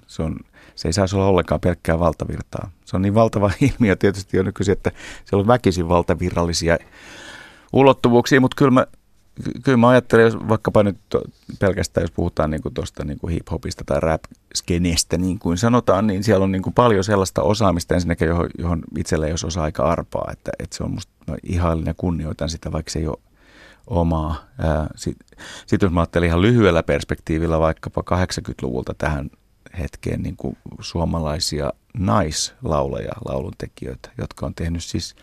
se, 0.07 0.23
on, 0.23 0.37
se 0.75 0.89
ei 0.89 0.93
saisi 0.93 1.17
olla 1.17 1.27
ollenkaan 1.27 1.61
pelkkää 1.61 1.99
valtavirtaa. 1.99 2.71
Se 2.85 2.97
on 2.97 3.03
niin 3.03 3.15
valtava 3.15 3.51
ilmiö 3.73 3.97
tietysti 3.97 4.37
jo 4.37 4.43
nykyisin, 4.43 4.73
että 4.73 4.91
siellä 5.25 5.41
on 5.41 5.47
väkisin 5.47 5.89
valtavirrallisia 5.89 6.79
ulottuvuuksia, 7.73 8.41
mutta 8.41 8.55
kyllä 8.55 8.71
mä, 8.71 8.87
kyllä 9.65 9.79
mä 9.79 9.89
ajattelen, 9.89 10.25
jos 10.25 10.49
vaikkapa 10.49 10.83
nyt 10.83 10.99
pelkästään, 11.59 12.03
jos 12.03 12.11
puhutaan 12.11 12.51
niin 12.51 12.63
tuosta 12.75 13.05
niin 13.05 13.19
hip-hopista 13.31 13.85
tai 13.87 14.01
rap-skenestä, 14.01 15.19
niin 15.19 15.39
kuin 15.39 15.59
sanotaan, 15.59 16.07
niin 16.07 16.25
siellä 16.25 16.45
on 16.45 16.53
niin 16.53 16.63
kuin 16.63 16.75
paljon 16.75 17.05
sellaista 17.05 17.43
osaamista 17.43 17.95
ensinnäkin, 17.95 18.29
johon, 18.29 18.51
johon 18.59 18.83
itselle 18.99 19.27
ei 19.27 19.33
olisi 19.33 19.47
osa 19.47 19.63
aika 19.63 19.83
arpaa, 19.83 20.29
että, 20.33 20.51
että 20.59 20.77
se 20.77 20.85
on 20.85 20.91
musta 20.91 21.13
ihailinen 21.43 21.91
ja 21.91 21.95
kunnioitan 21.97 22.51
sitä, 22.51 22.73
vaikka 22.73 22.91
se 22.91 22.99
ei 22.99 23.07
ole 23.07 23.19
omaa. 23.87 24.45
Sitten 24.97 25.39
sit 25.67 25.83
jos 25.83 25.93
mä 25.93 26.01
ajattelin 26.01 26.27
ihan 26.27 26.43
lyhyellä 26.43 26.83
perspektiivillä 26.83 27.61
vaikkapa 27.61 28.03
80-luvulta 28.15 28.95
tähän 28.99 29.31
hetkeen 29.79 30.23
niin 30.23 30.37
kuin 30.37 30.57
suomalaisia 30.81 31.73
naislaulajia, 31.99 33.13
lauluntekijöitä, 33.25 34.11
jotka 34.19 34.47
on 34.47 34.55
tehnyt 34.55 34.85
siis, 34.85 35.15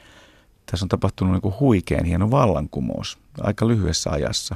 tässä 0.65 0.85
on 0.85 0.89
tapahtunut 0.89 1.33
niin 1.33 1.41
kuin 1.41 1.55
huikean 1.59 2.05
hieno 2.05 2.31
vallankumous 2.31 3.17
aika 3.41 3.67
lyhyessä 3.67 4.09
ajassa, 4.09 4.55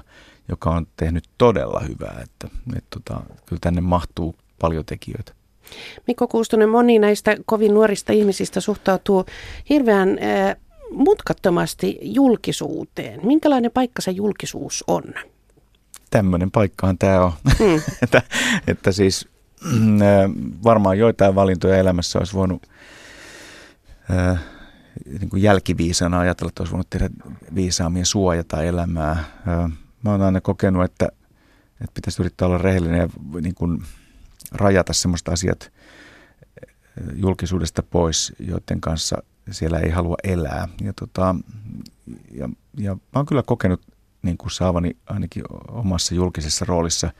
joka 0.50 0.70
on 0.70 0.88
tehnyt 0.98 1.24
todella 1.38 1.80
hyvää, 1.80 2.20
että, 2.24 2.48
että 2.78 3.00
tota, 3.00 3.22
kyllä 3.46 3.60
tänne 3.62 3.82
mahtuu 3.82 4.36
paljon 4.60 4.86
tekijöitä. 4.86 5.34
Mikko 6.08 6.28
Kuustonen, 6.28 6.70
moni 6.70 7.00
näistä 7.00 7.38
kovin 7.46 7.74
nuorista 7.74 8.14
ihmisistä 8.14 8.60
suhtautuu 8.60 9.26
hirveän 9.70 10.20
mutkattomasti 10.92 12.00
julkisuuteen. 12.02 13.26
Minkälainen 13.26 13.72
paikka 13.72 14.02
se 14.02 14.12
julkisuus 14.12 14.84
on? 14.88 15.04
Tämmöinen 16.10 16.52
paikkahan 16.52 16.98
tämä 16.98 17.26
on. 17.26 17.32
Mm. 17.60 17.82
että, 18.04 18.22
että 18.68 18.92
siis 18.92 19.28
mm, 19.74 20.00
varmaan 20.64 20.98
joitain 20.98 21.36
valintoja 21.36 21.78
elämässä 21.78 22.20
olisi 22.20 22.34
voinut 22.34 22.68
äh, 24.12 24.40
niin 25.20 25.30
kuin 25.30 25.42
jälkiviisana 25.42 26.20
ajatella, 26.20 26.50
että 26.50 26.64
olisi 26.64 26.72
voinut 26.72 26.90
tehdä 26.90 27.10
viisaammin 27.56 28.06
suojata 28.06 28.64
elämää. 28.64 29.12
Äh, 29.12 29.72
mä 30.04 30.12
oon 30.12 30.22
aina 30.22 30.42
kokenut, 30.42 30.84
että, 30.84 31.08
että 31.72 31.94
pitäisi 31.94 32.22
yrittää 32.22 32.48
olla 32.48 32.58
rehellinen 32.58 33.00
ja 33.00 33.10
niin 33.42 33.56
kuin 33.56 33.84
rajata 34.52 34.94
semmoista 34.94 35.32
asiat 35.32 35.72
julkisuudesta 37.16 37.84
pois, 37.84 38.34
joiden 38.40 38.82
kanssa 38.82 39.24
siellä 39.52 39.80
ei 39.80 39.90
halua 39.90 40.16
elää. 40.24 40.68
Ja, 40.82 40.94
tota, 40.94 41.36
ja, 42.32 42.50
ja 42.78 42.96
mä 42.96 43.00
oon 43.16 43.26
kyllä 43.26 43.44
kokenut 43.44 43.82
niin 44.22 44.38
kuin 44.38 44.52
saavani 44.52 44.98
ainakin 45.06 45.44
omassa 45.72 46.16
julkisessa 46.16 46.66
roolissa 46.66 47.12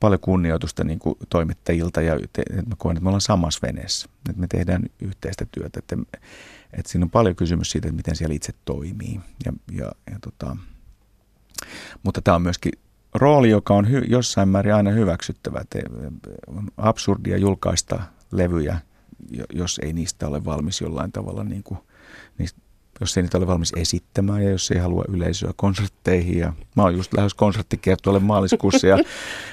paljon 0.00 0.20
kunnioitusta 0.20 0.84
niin 0.84 0.98
kuin 0.98 1.16
toimittajilta 1.28 2.02
ja 2.02 2.14
että 2.14 2.42
mä 2.66 2.74
koen, 2.78 2.96
että 2.96 3.04
me 3.04 3.08
ollaan 3.08 3.20
samassa 3.20 3.60
veneessä, 3.62 4.08
että 4.28 4.40
me 4.40 4.46
tehdään 4.46 4.82
yhteistä 5.00 5.46
työtä, 5.52 5.78
että, 5.78 5.96
että 6.72 6.92
siinä 6.92 7.04
on 7.04 7.10
paljon 7.10 7.36
kysymys 7.36 7.70
siitä, 7.70 7.88
että 7.88 7.96
miten 7.96 8.16
siellä 8.16 8.34
itse 8.34 8.52
toimii. 8.64 9.20
Ja, 9.44 9.52
ja, 9.72 9.92
ja 10.10 10.18
tota, 10.20 10.56
mutta 12.02 12.22
tämä 12.22 12.34
on 12.34 12.42
myöskin 12.42 12.72
rooli, 13.14 13.50
joka 13.50 13.74
on 13.74 13.90
hy, 13.90 13.98
jossain 13.98 14.48
määrin 14.48 14.74
aina 14.74 14.90
hyväksyttävä. 14.90 15.60
Että 15.60 15.78
on 16.46 16.68
absurdia 16.76 17.36
julkaista 17.36 18.02
levyjä 18.32 18.80
jos 19.52 19.80
ei 19.82 19.92
niistä 19.92 20.28
ole 20.28 20.44
valmis 20.44 20.80
jollain 20.80 21.12
tavalla, 21.12 21.44
niin 21.44 21.62
kuin, 21.62 21.78
niistä, 22.38 22.60
jos 23.00 23.16
ei 23.16 23.22
niitä 23.22 23.38
ole 23.38 23.46
valmis 23.46 23.72
esittämään 23.76 24.42
ja 24.42 24.50
jos 24.50 24.70
ei 24.70 24.78
halua 24.78 25.04
yleisöä 25.08 25.50
konsertteihin. 25.56 26.38
Ja 26.38 26.52
mä 26.76 26.82
oon 26.82 26.96
just 26.96 27.12
lähes 27.12 27.34
konserttikiertueelle 27.34 28.20
maaliskuussa 28.20 28.86
ja, 28.86 28.98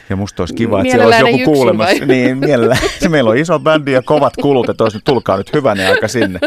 ja 0.09 0.15
musta 0.15 0.43
olisi 0.43 0.53
kiva, 0.53 0.81
että 0.81 0.91
siellä 0.91 1.17
olisi 1.17 1.41
joku 1.41 1.53
kuulemassa. 1.53 2.05
Niin, 2.05 2.37
mielellään. 2.37 2.81
Meillä 3.09 3.29
on 3.29 3.37
iso 3.37 3.59
bändi 3.59 3.91
ja 3.91 4.01
kovat 4.01 4.33
kulut, 4.41 4.69
että 4.69 4.83
olisi, 4.83 4.99
tulkaa 5.03 5.37
nyt 5.37 5.53
hyvänä 5.53 5.89
aika 5.89 6.07
sinne. 6.07 6.39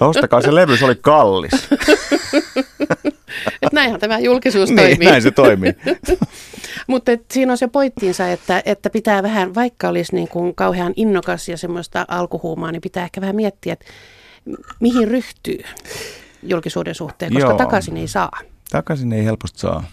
Ostakaa 0.00 0.40
se 0.40 0.54
levy, 0.54 0.76
se 0.76 0.84
oli 0.84 0.98
kallis. 1.00 1.52
Et 3.62 3.72
näinhän 3.72 4.00
tämä 4.00 4.18
julkisuus 4.18 4.70
niin, 4.70 4.76
toimii. 4.76 5.08
näin 5.08 5.22
se 5.22 5.30
toimii. 5.30 5.72
Mutta 6.86 7.12
siinä 7.32 7.52
on 7.52 7.58
se 7.58 7.68
pointtiinsa, 7.68 8.28
että, 8.28 8.62
että 8.64 8.90
pitää 8.90 9.22
vähän, 9.22 9.54
vaikka 9.54 9.88
olisi 9.88 10.14
niin 10.14 10.28
kuin 10.28 10.54
kauhean 10.54 10.92
innokas 10.96 11.48
ja 11.48 11.56
semmoista 11.56 12.04
alkuhuumaa, 12.08 12.72
niin 12.72 12.82
pitää 12.82 13.04
ehkä 13.04 13.20
vähän 13.20 13.36
miettiä, 13.36 13.72
että 13.72 13.86
mihin 14.80 15.08
ryhtyy 15.08 15.64
julkisuuden 16.48 16.94
suhteen, 16.94 17.32
koska 17.32 17.48
Joo. 17.48 17.58
takaisin 17.58 17.96
ei 17.96 18.08
saa. 18.08 18.30
Takaisin 18.70 19.12
ei 19.12 19.24
helposti 19.24 19.58
saa. 19.58 19.84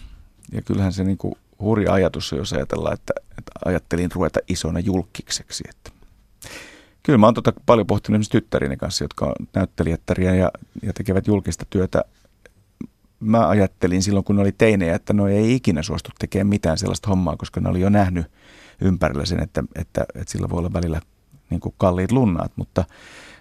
Ja 0.52 0.62
kyllähän 0.62 0.92
se 0.92 1.04
niin 1.04 1.18
kuin 1.18 1.34
hurja 1.60 1.92
ajatus 1.92 2.32
on, 2.32 2.38
jos 2.38 2.52
ajatellaan, 2.52 2.94
että, 2.94 3.12
että 3.38 3.52
ajattelin 3.64 4.10
ruveta 4.14 4.40
isona 4.48 4.80
julkikseksi. 4.80 5.64
Että 5.68 5.90
Kyllä 7.02 7.18
mä 7.18 7.26
oon 7.26 7.34
tota 7.34 7.52
paljon 7.66 7.86
pohtinut 7.86 8.14
esimerkiksi 8.14 8.30
tyttärini 8.30 8.76
kanssa, 8.76 9.04
jotka 9.04 9.26
on 9.26 9.46
näyttelijättäriä 9.54 10.34
ja, 10.34 10.50
ja 10.82 10.92
tekevät 10.92 11.26
julkista 11.26 11.66
työtä 11.70 12.04
mä 13.20 13.48
ajattelin 13.48 14.02
silloin, 14.02 14.24
kun 14.24 14.36
ne 14.36 14.42
oli 14.42 14.52
teinejä, 14.52 14.94
että 14.94 15.12
no 15.12 15.28
ei 15.28 15.54
ikinä 15.54 15.82
suostu 15.82 16.10
tekemään 16.18 16.46
mitään 16.46 16.78
sellaista 16.78 17.08
hommaa, 17.08 17.36
koska 17.36 17.60
ne 17.60 17.68
oli 17.68 17.80
jo 17.80 17.88
nähnyt 17.88 18.26
ympärillä 18.80 19.24
sen, 19.24 19.42
että, 19.42 19.64
että, 19.74 20.06
että 20.14 20.32
sillä 20.32 20.50
voi 20.50 20.58
olla 20.58 20.72
välillä 20.72 21.00
niin 21.50 21.60
kuin 21.60 21.74
kalliit 21.78 22.12
lunnaat. 22.12 22.52
Mutta, 22.56 22.84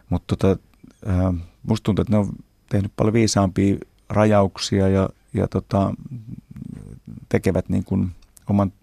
mutta 0.10 0.36
tota, 0.36 0.62
äh, 1.10 1.34
musta 1.64 1.84
tuntuu, 1.84 2.02
että 2.02 2.14
ne 2.14 2.18
on 2.18 2.30
tehnyt 2.74 2.92
paljon 2.96 3.14
viisaampia 3.14 3.76
rajauksia 4.10 4.88
ja, 4.88 5.10
ja 5.34 5.48
tota, 5.48 5.94
tekevät 7.30 7.70
niin 7.70 7.84
kuin 7.84 8.12
oman 8.50 8.74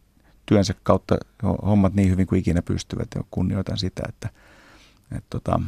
työnsä 0.47 0.75
kautta 0.82 1.16
hommat 1.42 1.94
niin 1.94 2.11
hyvin 2.11 2.26
kuin 2.26 2.38
ikinä 2.38 2.62
pystyvät 2.62 3.09
ja 3.14 3.25
kunnioitan 3.30 3.78
sitä, 3.78 4.02
että, 4.09 4.28
että 5.16 5.26
tota, 5.30 5.61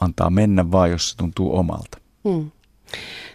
antaa 0.00 0.30
mennä 0.30 0.70
vaan, 0.70 0.90
jos 0.90 1.10
se 1.10 1.16
tuntuu 1.16 1.56
omalta. 1.56 1.98
Hmm. 2.28 2.50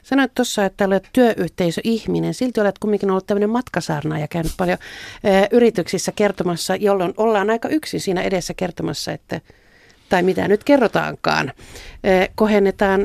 Sanoit 0.04 0.36
tuossa, 0.36 0.66
että 0.66 0.86
olet 0.86 1.10
työyhteisöihminen. 1.14 2.34
Silti 2.34 2.62
olet 2.62 2.80
kumminkin 2.80 3.12
ollut 3.12 3.28
tämmöinen 3.28 3.50
matkasaarna 3.50 4.20
ja 4.20 4.28
käynyt 4.28 4.54
paljon 4.58 4.78
ö, 5.26 5.48
yrityksissä 5.52 6.12
kertomassa, 6.12 6.76
jolloin 6.76 7.14
ollaan 7.18 7.50
aika 7.50 7.70
yksin 7.70 8.00
siinä 8.00 8.22
edessä 8.22 8.54
kertomassa, 8.54 9.12
että, 9.12 9.42
tai 10.12 10.24
mitä 10.24 10.48
nyt 10.48 10.64
kerrotaankaan, 10.64 11.54
kohennetaan 12.36 13.02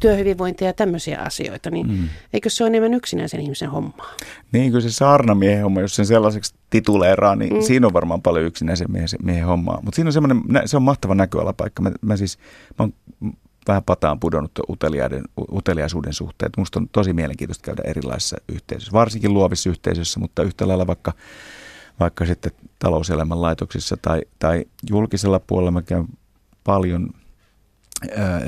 työhyvinvointia 0.00 0.66
ja 0.66 0.72
tämmöisiä 0.72 1.18
asioita, 1.18 1.70
niin 1.70 1.86
mm. 1.86 2.08
eikö 2.32 2.50
se 2.50 2.64
ole 2.64 2.68
enemmän 2.68 2.94
yksinäisen 2.94 3.40
ihmisen 3.40 3.70
hommaa? 3.70 4.14
Niin, 4.52 4.70
kyllä 4.70 4.82
se 4.82 4.92
saarnamiehen 4.92 5.62
homma, 5.62 5.80
jos 5.80 5.96
sen 5.96 6.06
sellaiseksi 6.06 6.54
tituleeraa, 6.70 7.36
niin 7.36 7.54
mm. 7.54 7.62
siinä 7.62 7.86
on 7.86 7.92
varmaan 7.92 8.22
paljon 8.22 8.44
yksinäisen 8.44 8.92
miehen, 8.92 9.08
miehen 9.22 9.46
hommaa. 9.46 9.80
Mutta 9.82 9.96
siinä 9.96 10.08
on 10.08 10.12
semmoinen, 10.12 10.42
se 10.64 10.76
on 10.76 10.82
mahtava 10.82 11.14
näköalapaikka. 11.14 11.82
Mä, 11.82 11.90
mä 12.00 12.16
siis, 12.16 12.38
mä 12.78 12.78
oon 12.78 12.92
vähän 13.68 13.84
pataan 13.84 14.20
pudonnut 14.20 14.52
uteliaisuuden 15.52 16.12
suhteen. 16.12 16.50
Minusta 16.56 16.80
on 16.80 16.88
tosi 16.92 17.12
mielenkiintoista 17.12 17.64
käydä 17.64 17.82
erilaisissa 17.84 18.36
yhteisöissä, 18.48 18.92
varsinkin 18.92 19.34
luovissa 19.34 19.70
yhteisöissä, 19.70 20.20
mutta 20.20 20.42
yhtä 20.42 20.68
lailla 20.68 20.86
vaikka, 20.86 21.12
vaikka 22.00 22.26
sitten 22.26 22.52
talouselämän 22.78 23.42
laitoksissa 23.42 23.96
tai, 24.02 24.20
tai 24.38 24.64
julkisella 24.90 25.40
puolella 25.40 25.70
mä 25.70 25.82
käyn 25.82 26.06
paljon 26.64 27.10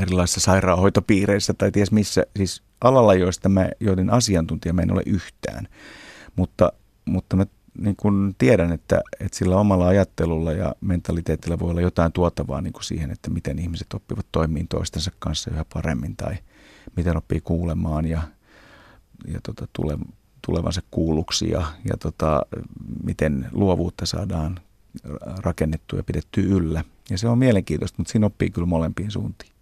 erilaisissa 0.02 0.40
sairaanhoitopiireissä 0.40 1.54
tai 1.54 1.72
ties 1.72 1.92
missä, 1.92 2.26
siis 2.36 2.62
alalla, 2.80 3.14
joista 3.14 3.48
mä, 3.48 3.68
joiden 3.80 4.10
asiantuntija 4.10 4.72
mä 4.72 4.82
en 4.82 4.92
ole 4.92 5.02
yhtään. 5.06 5.68
Mutta, 6.36 6.72
mutta 7.04 7.36
mä 7.36 7.46
niin 7.78 7.96
kun 7.96 8.34
tiedän, 8.38 8.72
että, 8.72 9.00
että 9.20 9.38
sillä 9.38 9.56
omalla 9.56 9.86
ajattelulla 9.86 10.52
ja 10.52 10.74
mentaliteetillä 10.80 11.58
voi 11.58 11.70
olla 11.70 11.80
jotain 11.80 12.12
tuotavaa 12.12 12.60
niin 12.60 12.72
kuin 12.72 12.84
siihen, 12.84 13.10
että 13.10 13.30
miten 13.30 13.58
ihmiset 13.58 13.94
oppivat 13.94 14.26
toimimaan 14.32 14.68
toistensa 14.68 15.10
kanssa 15.18 15.50
yhä 15.50 15.64
paremmin 15.74 16.16
tai 16.16 16.36
miten 16.96 17.16
oppii 17.16 17.40
kuulemaan 17.40 18.06
ja, 18.06 18.22
ja 19.26 19.40
tota, 19.42 19.68
tule, 19.72 19.98
tulevansa 20.46 20.82
kuulluksi 20.90 21.50
ja, 21.50 21.66
ja 21.88 21.96
tota, 21.96 22.46
miten 23.04 23.48
luovuutta 23.52 24.06
saadaan 24.06 24.60
rakennettua 25.38 25.98
ja 25.98 26.02
pidettyä 26.02 26.44
yllä. 26.44 26.84
Ja 27.10 27.18
se 27.18 27.28
on 27.28 27.38
mielenkiintoista, 27.38 27.94
mutta 27.98 28.12
siinä 28.12 28.26
oppii 28.26 28.50
kyllä 28.50 28.66
molempiin 28.66 29.10
suuntiin. 29.10 29.52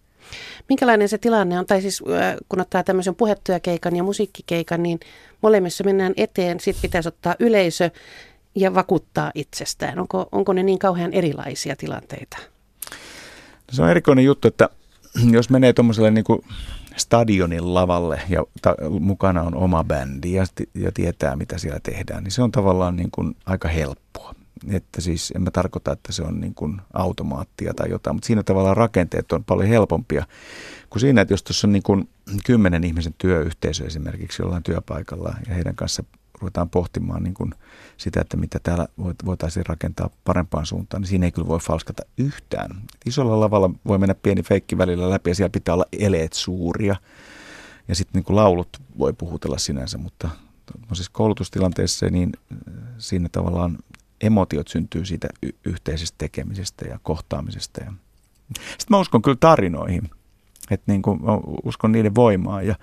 Minkälainen 0.69 1.09
se 1.09 1.17
tilanne 1.17 1.59
on? 1.59 1.65
Tai 1.65 1.81
siis 1.81 2.03
kun 2.49 2.61
ottaa 2.61 2.83
tämmöisen 2.83 3.15
puhetyökeikan 3.15 3.95
ja 3.95 4.03
musiikkikeikan, 4.03 4.83
niin 4.83 4.99
molemmissa 5.41 5.83
mennään 5.83 6.13
eteen. 6.17 6.59
Sitten 6.59 6.81
pitäisi 6.81 7.09
ottaa 7.09 7.35
yleisö 7.39 7.89
ja 8.55 8.73
vakuuttaa 8.73 9.31
itsestään. 9.35 9.99
Onko, 9.99 10.29
onko 10.31 10.53
ne 10.53 10.63
niin 10.63 10.79
kauhean 10.79 11.13
erilaisia 11.13 11.75
tilanteita? 11.75 12.37
No 13.67 13.71
se 13.71 13.81
on 13.81 13.89
erikoinen 13.89 14.25
juttu, 14.25 14.47
että 14.47 14.69
jos 15.31 15.49
menee 15.49 15.73
tuommoiselle 15.73 16.11
niin 16.11 16.23
kuin 16.23 16.39
stadionin 16.97 17.73
lavalle 17.73 18.21
ja 18.29 18.43
ta, 18.61 18.75
mukana 18.99 19.41
on 19.41 19.55
oma 19.55 19.83
bändi 19.83 20.33
ja, 20.33 20.45
ja 20.73 20.91
tietää, 20.91 21.35
mitä 21.35 21.57
siellä 21.57 21.79
tehdään, 21.83 22.23
niin 22.23 22.31
se 22.31 22.41
on 22.41 22.51
tavallaan 22.51 22.95
niin 22.95 23.11
kuin 23.11 23.35
aika 23.45 23.67
helppoa. 23.67 24.35
Että 24.69 25.01
siis 25.01 25.33
en 25.35 25.41
mä 25.41 25.51
tarkoita, 25.51 25.91
että 25.91 26.11
se 26.11 26.23
on 26.23 26.41
niin 26.41 26.55
kuin 26.55 26.81
automaattia 26.93 27.73
tai 27.73 27.89
jotain, 27.89 28.15
mutta 28.15 28.27
siinä 28.27 28.43
tavallaan 28.43 28.77
rakenteet 28.77 29.31
on 29.31 29.43
paljon 29.43 29.69
helpompia 29.69 30.25
kuin 30.89 31.01
siinä, 31.01 31.21
että 31.21 31.33
jos 31.33 31.43
tuossa 31.43 31.67
on 31.67 31.71
niin 31.71 31.83
kuin 31.83 32.09
kymmenen 32.45 32.83
ihmisen 32.83 33.15
työyhteisö 33.17 33.85
esimerkiksi 33.85 34.41
jollain 34.41 34.63
työpaikalla 34.63 35.35
ja 35.47 35.53
heidän 35.53 35.75
kanssa 35.75 36.03
ruvetaan 36.45 36.69
pohtimaan 36.69 37.23
niin 37.23 37.33
kuin 37.33 37.53
sitä, 37.97 38.21
että 38.21 38.37
mitä 38.37 38.59
täällä 38.63 38.87
voitaisiin 39.25 39.65
rakentaa 39.65 40.09
parempaan 40.23 40.65
suuntaan, 40.65 41.01
niin 41.01 41.09
siinä 41.09 41.25
ei 41.25 41.31
kyllä 41.31 41.47
voi 41.47 41.59
falskata 41.59 42.03
yhtään. 42.17 42.69
Isolla 43.05 43.39
lavalla 43.39 43.69
voi 43.87 43.97
mennä 43.97 44.15
pieni 44.15 44.43
feikki 44.43 44.77
välillä 44.77 45.09
läpi 45.09 45.29
ja 45.29 45.35
siellä 45.35 45.49
pitää 45.49 45.73
olla 45.73 45.85
eleet 45.99 46.33
suuria. 46.33 46.95
Ja 47.87 47.95
sitten 47.95 48.23
niin 48.27 48.35
laulut 48.35 48.69
voi 48.99 49.13
puhutella 49.13 49.57
sinänsä, 49.57 49.97
mutta 49.97 50.29
siis 50.93 51.09
koulutustilanteessa 51.09 52.05
niin 52.09 52.29
äh, 52.51 52.57
siinä 52.97 53.29
tavallaan 53.31 53.77
emotiot 54.21 54.67
syntyy 54.67 55.05
siitä 55.05 55.27
y- 55.43 55.55
yhteisestä 55.65 56.15
tekemisestä 56.17 56.85
ja 56.85 56.99
kohtaamisesta. 57.03 57.83
Ja 57.83 57.93
sitten 58.59 58.87
mä 58.89 58.99
uskon 58.99 59.21
kyllä 59.21 59.37
tarinoihin, 59.39 60.09
että 60.71 60.91
niin 60.91 61.01
uskon 61.63 61.91
niiden 61.91 62.15
voimaan 62.15 62.67
ja 62.67 62.75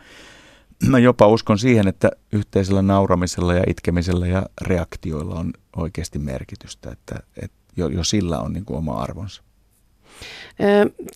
mä 0.90 0.98
jopa 0.98 1.26
uskon 1.26 1.58
siihen, 1.58 1.88
että 1.88 2.10
yhteisellä 2.32 2.82
nauramisella 2.82 3.54
ja 3.54 3.64
itkemisellä 3.66 4.26
ja 4.26 4.46
reaktioilla 4.60 5.34
on 5.34 5.52
oikeasti 5.76 6.18
merkitystä, 6.18 6.90
että, 6.90 7.14
että 7.42 7.56
jo, 7.76 7.88
jo 7.88 8.04
sillä 8.04 8.40
on 8.40 8.52
niin 8.52 8.64
kuin 8.64 8.78
oma 8.78 9.02
arvonsa. 9.02 9.42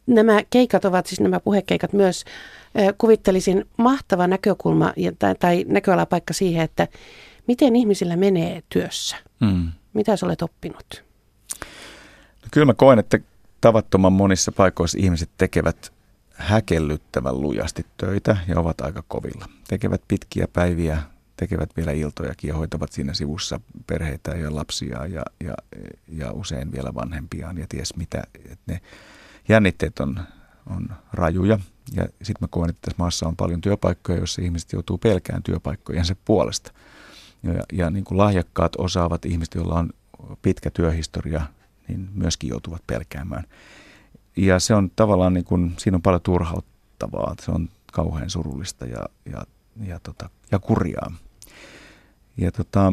Nämä 0.06 0.42
keikat 0.50 0.84
ovat 0.84 1.06
siis 1.06 1.20
nämä 1.20 1.40
puhekeikat 1.40 1.92
myös, 1.92 2.24
kuvittelisin 2.98 3.64
mahtava 3.76 4.26
näkökulma 4.26 4.92
tai, 5.18 5.34
tai 5.34 5.64
näköalapaikka 5.68 6.34
siihen, 6.34 6.64
että 6.64 6.88
miten 7.46 7.76
ihmisillä 7.76 8.16
menee 8.16 8.62
työssä. 8.68 9.16
Mm. 9.40 9.72
Mitä 9.92 10.16
sä 10.16 10.26
olet 10.26 10.42
oppinut? 10.42 11.04
No 12.42 12.48
kyllä 12.50 12.64
mä 12.64 12.74
koen, 12.74 12.98
että 12.98 13.18
tavattoman 13.60 14.12
monissa 14.12 14.52
paikoissa 14.52 14.98
ihmiset 15.00 15.30
tekevät 15.38 15.92
häkellyttävän 16.36 17.40
lujasti 17.40 17.86
töitä 17.96 18.36
ja 18.48 18.60
ovat 18.60 18.80
aika 18.80 19.02
kovilla. 19.08 19.48
Tekevät 19.68 20.02
pitkiä 20.08 20.48
päiviä, 20.52 21.02
tekevät 21.36 21.70
vielä 21.76 21.92
iltojakin 21.92 22.48
ja 22.48 22.56
hoitavat 22.56 22.92
siinä 22.92 23.14
sivussa 23.14 23.60
perheitä 23.86 24.30
ja 24.30 24.54
lapsia 24.54 25.06
ja, 25.06 25.22
ja, 25.44 25.54
ja 26.08 26.32
usein 26.32 26.72
vielä 26.72 26.94
vanhempiaan 26.94 27.58
ja 27.58 27.66
ties 27.68 27.96
mitä. 27.96 28.22
Et 28.50 28.58
ne 28.66 28.80
jännitteet 29.48 30.00
on, 30.00 30.20
on 30.66 30.88
rajuja 31.12 31.58
ja 31.92 32.02
sitten 32.02 32.36
mä 32.40 32.48
koen, 32.50 32.70
että 32.70 32.80
tässä 32.82 32.98
maassa 32.98 33.28
on 33.28 33.36
paljon 33.36 33.60
työpaikkoja, 33.60 34.18
joissa 34.18 34.42
ihmiset 34.42 34.72
joutuu 34.72 34.98
pelkään 34.98 35.42
työpaikkojensa 35.42 36.16
puolesta. 36.24 36.72
Ja, 37.42 37.62
ja 37.72 37.90
niin 37.90 38.04
kuin 38.04 38.18
lahjakkaat 38.18 38.72
osaavat 38.78 39.24
ihmiset, 39.24 39.54
joilla 39.54 39.74
on 39.74 39.90
pitkä 40.42 40.70
työhistoria, 40.70 41.42
niin 41.88 42.08
myöskin 42.14 42.50
joutuvat 42.50 42.82
pelkäämään 42.86 43.44
ja 44.36 44.60
se 44.60 44.74
on 44.74 44.90
tavallaan 44.96 45.34
niin 45.34 45.44
kuin, 45.44 45.74
siinä 45.78 45.94
on 45.96 46.02
paljon 46.02 46.22
turhauttavaa, 46.22 47.34
se 47.40 47.50
on 47.50 47.68
kauhean 47.92 48.30
surullista 48.30 48.86
ja, 48.86 49.06
ja, 49.32 49.42
ja, 49.86 50.00
tota, 50.00 50.30
ja 50.52 50.58
kurjaa. 50.58 51.12
Ja 52.36 52.52
tota, 52.52 52.92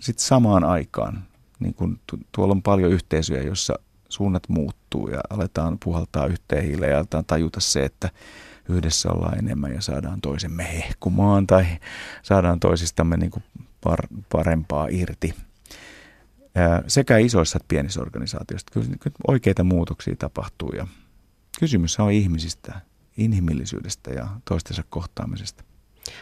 sitten 0.00 0.24
samaan 0.24 0.64
aikaan, 0.64 1.24
niin 1.60 1.74
kun 1.74 1.98
tuolla 2.32 2.52
on 2.52 2.62
paljon 2.62 2.92
yhteisöjä, 2.92 3.42
joissa 3.42 3.78
suunnat 4.08 4.48
muuttuu 4.48 5.08
ja 5.08 5.20
aletaan 5.30 5.78
puhaltaa 5.84 6.26
yhteen 6.26 6.64
hiileen 6.64 6.92
ja 6.92 6.98
aletaan 6.98 7.24
tajuta 7.24 7.60
se, 7.60 7.84
että 7.84 8.10
yhdessä 8.68 9.12
ollaan 9.12 9.38
enemmän 9.38 9.74
ja 9.74 9.80
saadaan 9.80 10.20
toisemme 10.20 10.64
hehkumaan 10.72 11.46
tai 11.46 11.66
saadaan 12.22 12.60
toisistamme 12.60 13.16
niin 13.16 13.30
kuin 13.30 13.44
par, 13.84 13.98
parempaa 14.32 14.86
irti 14.90 15.34
sekä 16.86 17.18
isoissa 17.18 17.56
että 17.56 17.68
pienissä 17.68 18.00
organisaatioissa. 18.00 18.66
Kyllä 18.72 19.16
oikeita 19.26 19.64
muutoksia 19.64 20.16
tapahtuu 20.18 20.72
ja 20.76 20.86
kysymys 21.60 22.00
on 22.00 22.12
ihmisistä, 22.12 22.80
inhimillisyydestä 23.16 24.10
ja 24.10 24.28
toistensa 24.44 24.82
kohtaamisesta. 24.90 25.64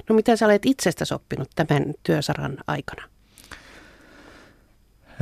No 0.09 0.15
mitä 0.15 0.37
sä 0.37 0.47
olet 0.47 0.67
itsestä 0.67 1.05
oppinut 1.15 1.51
tämän 1.57 1.95
työsaran 2.03 2.59
aikana? 2.67 3.03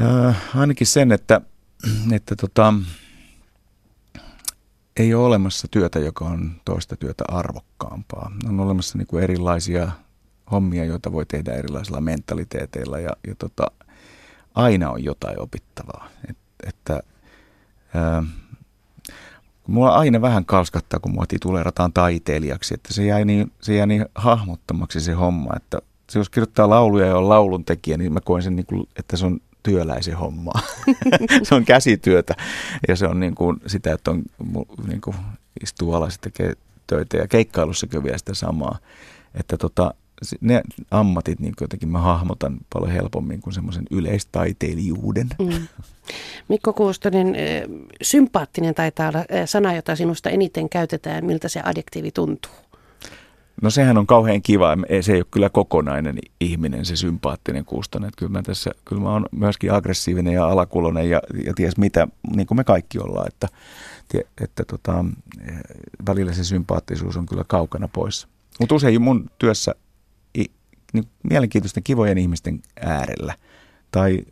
Äh, 0.00 0.58
ainakin 0.58 0.86
sen, 0.86 1.12
että, 1.12 1.40
että 2.12 2.36
tota, 2.36 2.74
ei 4.96 5.14
ole 5.14 5.26
olemassa 5.26 5.68
työtä, 5.70 5.98
joka 5.98 6.24
on 6.24 6.60
toista 6.64 6.96
työtä 6.96 7.24
arvokkaampaa. 7.28 8.32
On 8.48 8.60
olemassa 8.60 8.98
niin 8.98 9.06
kuin 9.06 9.24
erilaisia 9.24 9.92
hommia, 10.50 10.84
joita 10.84 11.12
voi 11.12 11.26
tehdä 11.26 11.52
erilaisilla 11.52 12.00
mentaliteeteilla 12.00 12.98
ja, 12.98 13.10
ja 13.26 13.34
tota, 13.34 13.66
aina 14.54 14.90
on 14.90 15.04
jotain 15.04 15.40
opittavaa. 15.40 16.08
Et, 16.30 16.36
että 16.66 17.02
ää, 17.94 18.22
mulla 19.66 19.94
aina 19.94 20.20
vähän 20.20 20.44
kalskattaa, 20.44 21.00
kun 21.00 21.12
mua 21.12 21.24
tituleerataan 21.28 21.92
taiteilijaksi, 21.92 22.74
että 22.74 22.94
se 22.94 23.06
jäi 23.06 23.24
niin, 23.24 23.52
se 23.60 23.74
jäi 23.74 23.86
niin 23.86 24.06
hahmottomaksi 24.14 25.00
se 25.00 25.12
homma, 25.12 25.56
että 25.56 25.78
se 26.10 26.18
jos 26.18 26.30
kirjoittaa 26.30 26.70
lauluja 26.70 27.06
ja 27.06 27.16
on 27.16 27.28
laulun 27.28 27.64
tekijä, 27.64 27.96
niin 27.96 28.12
mä 28.12 28.20
koen 28.20 28.42
sen, 28.42 28.56
niin 28.56 28.66
kuin, 28.66 28.88
että 28.98 29.16
se 29.16 29.26
on 29.26 29.40
työläisen 29.62 30.16
hommaa. 30.16 30.60
se 31.48 31.54
on 31.54 31.64
käsityötä 31.64 32.34
ja 32.88 32.96
se 32.96 33.06
on 33.06 33.20
niin 33.20 33.34
kuin 33.34 33.60
sitä, 33.66 33.92
että 33.92 34.10
on, 34.10 34.22
niin 34.86 35.00
kuin 35.00 35.16
istuu 35.62 35.94
alas 35.94 36.14
ja 36.14 36.18
tekee 36.20 36.52
töitä 36.86 37.16
ja 37.16 37.28
keikkailussakin 37.28 38.04
vielä 38.04 38.18
sitä 38.18 38.34
samaa. 38.34 38.78
Että 39.34 39.56
tota, 39.56 39.94
ne 40.40 40.62
ammatit 40.90 41.40
niin 41.40 41.54
jotenkin 41.60 41.88
mä 41.88 41.98
hahmotan 41.98 42.58
paljon 42.72 42.90
helpommin 42.90 43.40
kuin 43.40 43.54
semmoisen 43.54 43.84
yleistaiteilijuuden. 43.90 45.28
Mm. 45.38 45.66
Mikko 46.48 46.72
Kuustonen, 46.72 47.36
sympaattinen 48.02 48.74
taitaa 48.74 49.08
olla 49.08 49.24
sana, 49.46 49.74
jota 49.74 49.96
sinusta 49.96 50.30
eniten 50.30 50.68
käytetään. 50.68 51.24
Miltä 51.24 51.48
se 51.48 51.60
adjektiivi 51.64 52.10
tuntuu? 52.10 52.52
No 53.62 53.70
sehän 53.70 53.98
on 53.98 54.06
kauhean 54.06 54.42
kiva. 54.42 54.76
Se 55.00 55.12
ei 55.12 55.18
ole 55.18 55.26
kyllä 55.30 55.48
kokonainen 55.48 56.18
ihminen, 56.40 56.84
se 56.84 56.96
sympaattinen 56.96 57.64
Kuustonen. 57.64 58.08
Että 58.08 58.18
kyllä 58.18 58.32
mä 58.32 58.42
tässä, 58.42 58.70
kyllä 58.84 59.02
mä 59.02 59.12
oon 59.12 59.26
myöskin 59.30 59.72
aggressiivinen 59.72 60.32
ja 60.32 60.48
alakulonen 60.48 61.10
ja, 61.10 61.20
ja 61.46 61.54
ties 61.54 61.76
mitä, 61.76 62.08
niin 62.36 62.46
kuin 62.46 62.56
me 62.56 62.64
kaikki 62.64 62.98
ollaan. 62.98 63.28
Että, 63.28 63.48
että 64.40 64.64
tota, 64.64 65.04
välillä 66.06 66.32
se 66.32 66.44
sympaattisuus 66.44 67.16
on 67.16 67.26
kyllä 67.26 67.44
kaukana 67.46 67.88
pois. 67.88 68.28
Mutta 68.60 68.74
usein 68.74 69.02
mun 69.02 69.30
työssä 69.38 69.74
niin 70.92 71.04
mielenkiintoisten 71.30 71.82
kivojen 71.82 72.18
ihmisten 72.18 72.62
äärellä 72.80 73.34
tai, 73.90 74.24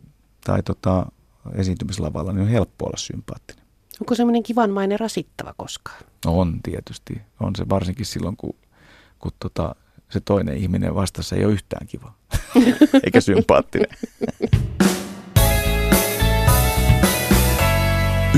tai 0.45 0.63
tota, 0.63 1.05
esiintymislavalla, 1.55 2.33
niin 2.33 2.41
on 2.41 2.47
helppo 2.47 2.85
olla 2.85 2.97
sympaattinen. 2.97 3.65
Onko 4.01 4.15
semmoinen 4.15 4.43
kivanmainen 4.43 4.99
rasittava 4.99 5.53
koskaan? 5.57 6.03
On 6.25 6.59
tietysti. 6.63 7.21
On 7.39 7.55
se 7.55 7.69
varsinkin 7.69 8.05
silloin, 8.05 8.37
kun, 8.37 8.55
kun 9.19 9.31
tota, 9.39 9.75
se 10.09 10.19
toinen 10.19 10.57
ihminen 10.57 10.95
vastassa 10.95 11.35
ei 11.35 11.45
ole 11.45 11.53
yhtään 11.53 11.87
kiva, 11.87 12.13
eikä 13.05 13.21
sympaattinen. 13.21 13.87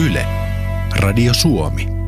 Yle. 0.05 0.25
Radio 0.99 1.33
Suomi. 1.33 2.02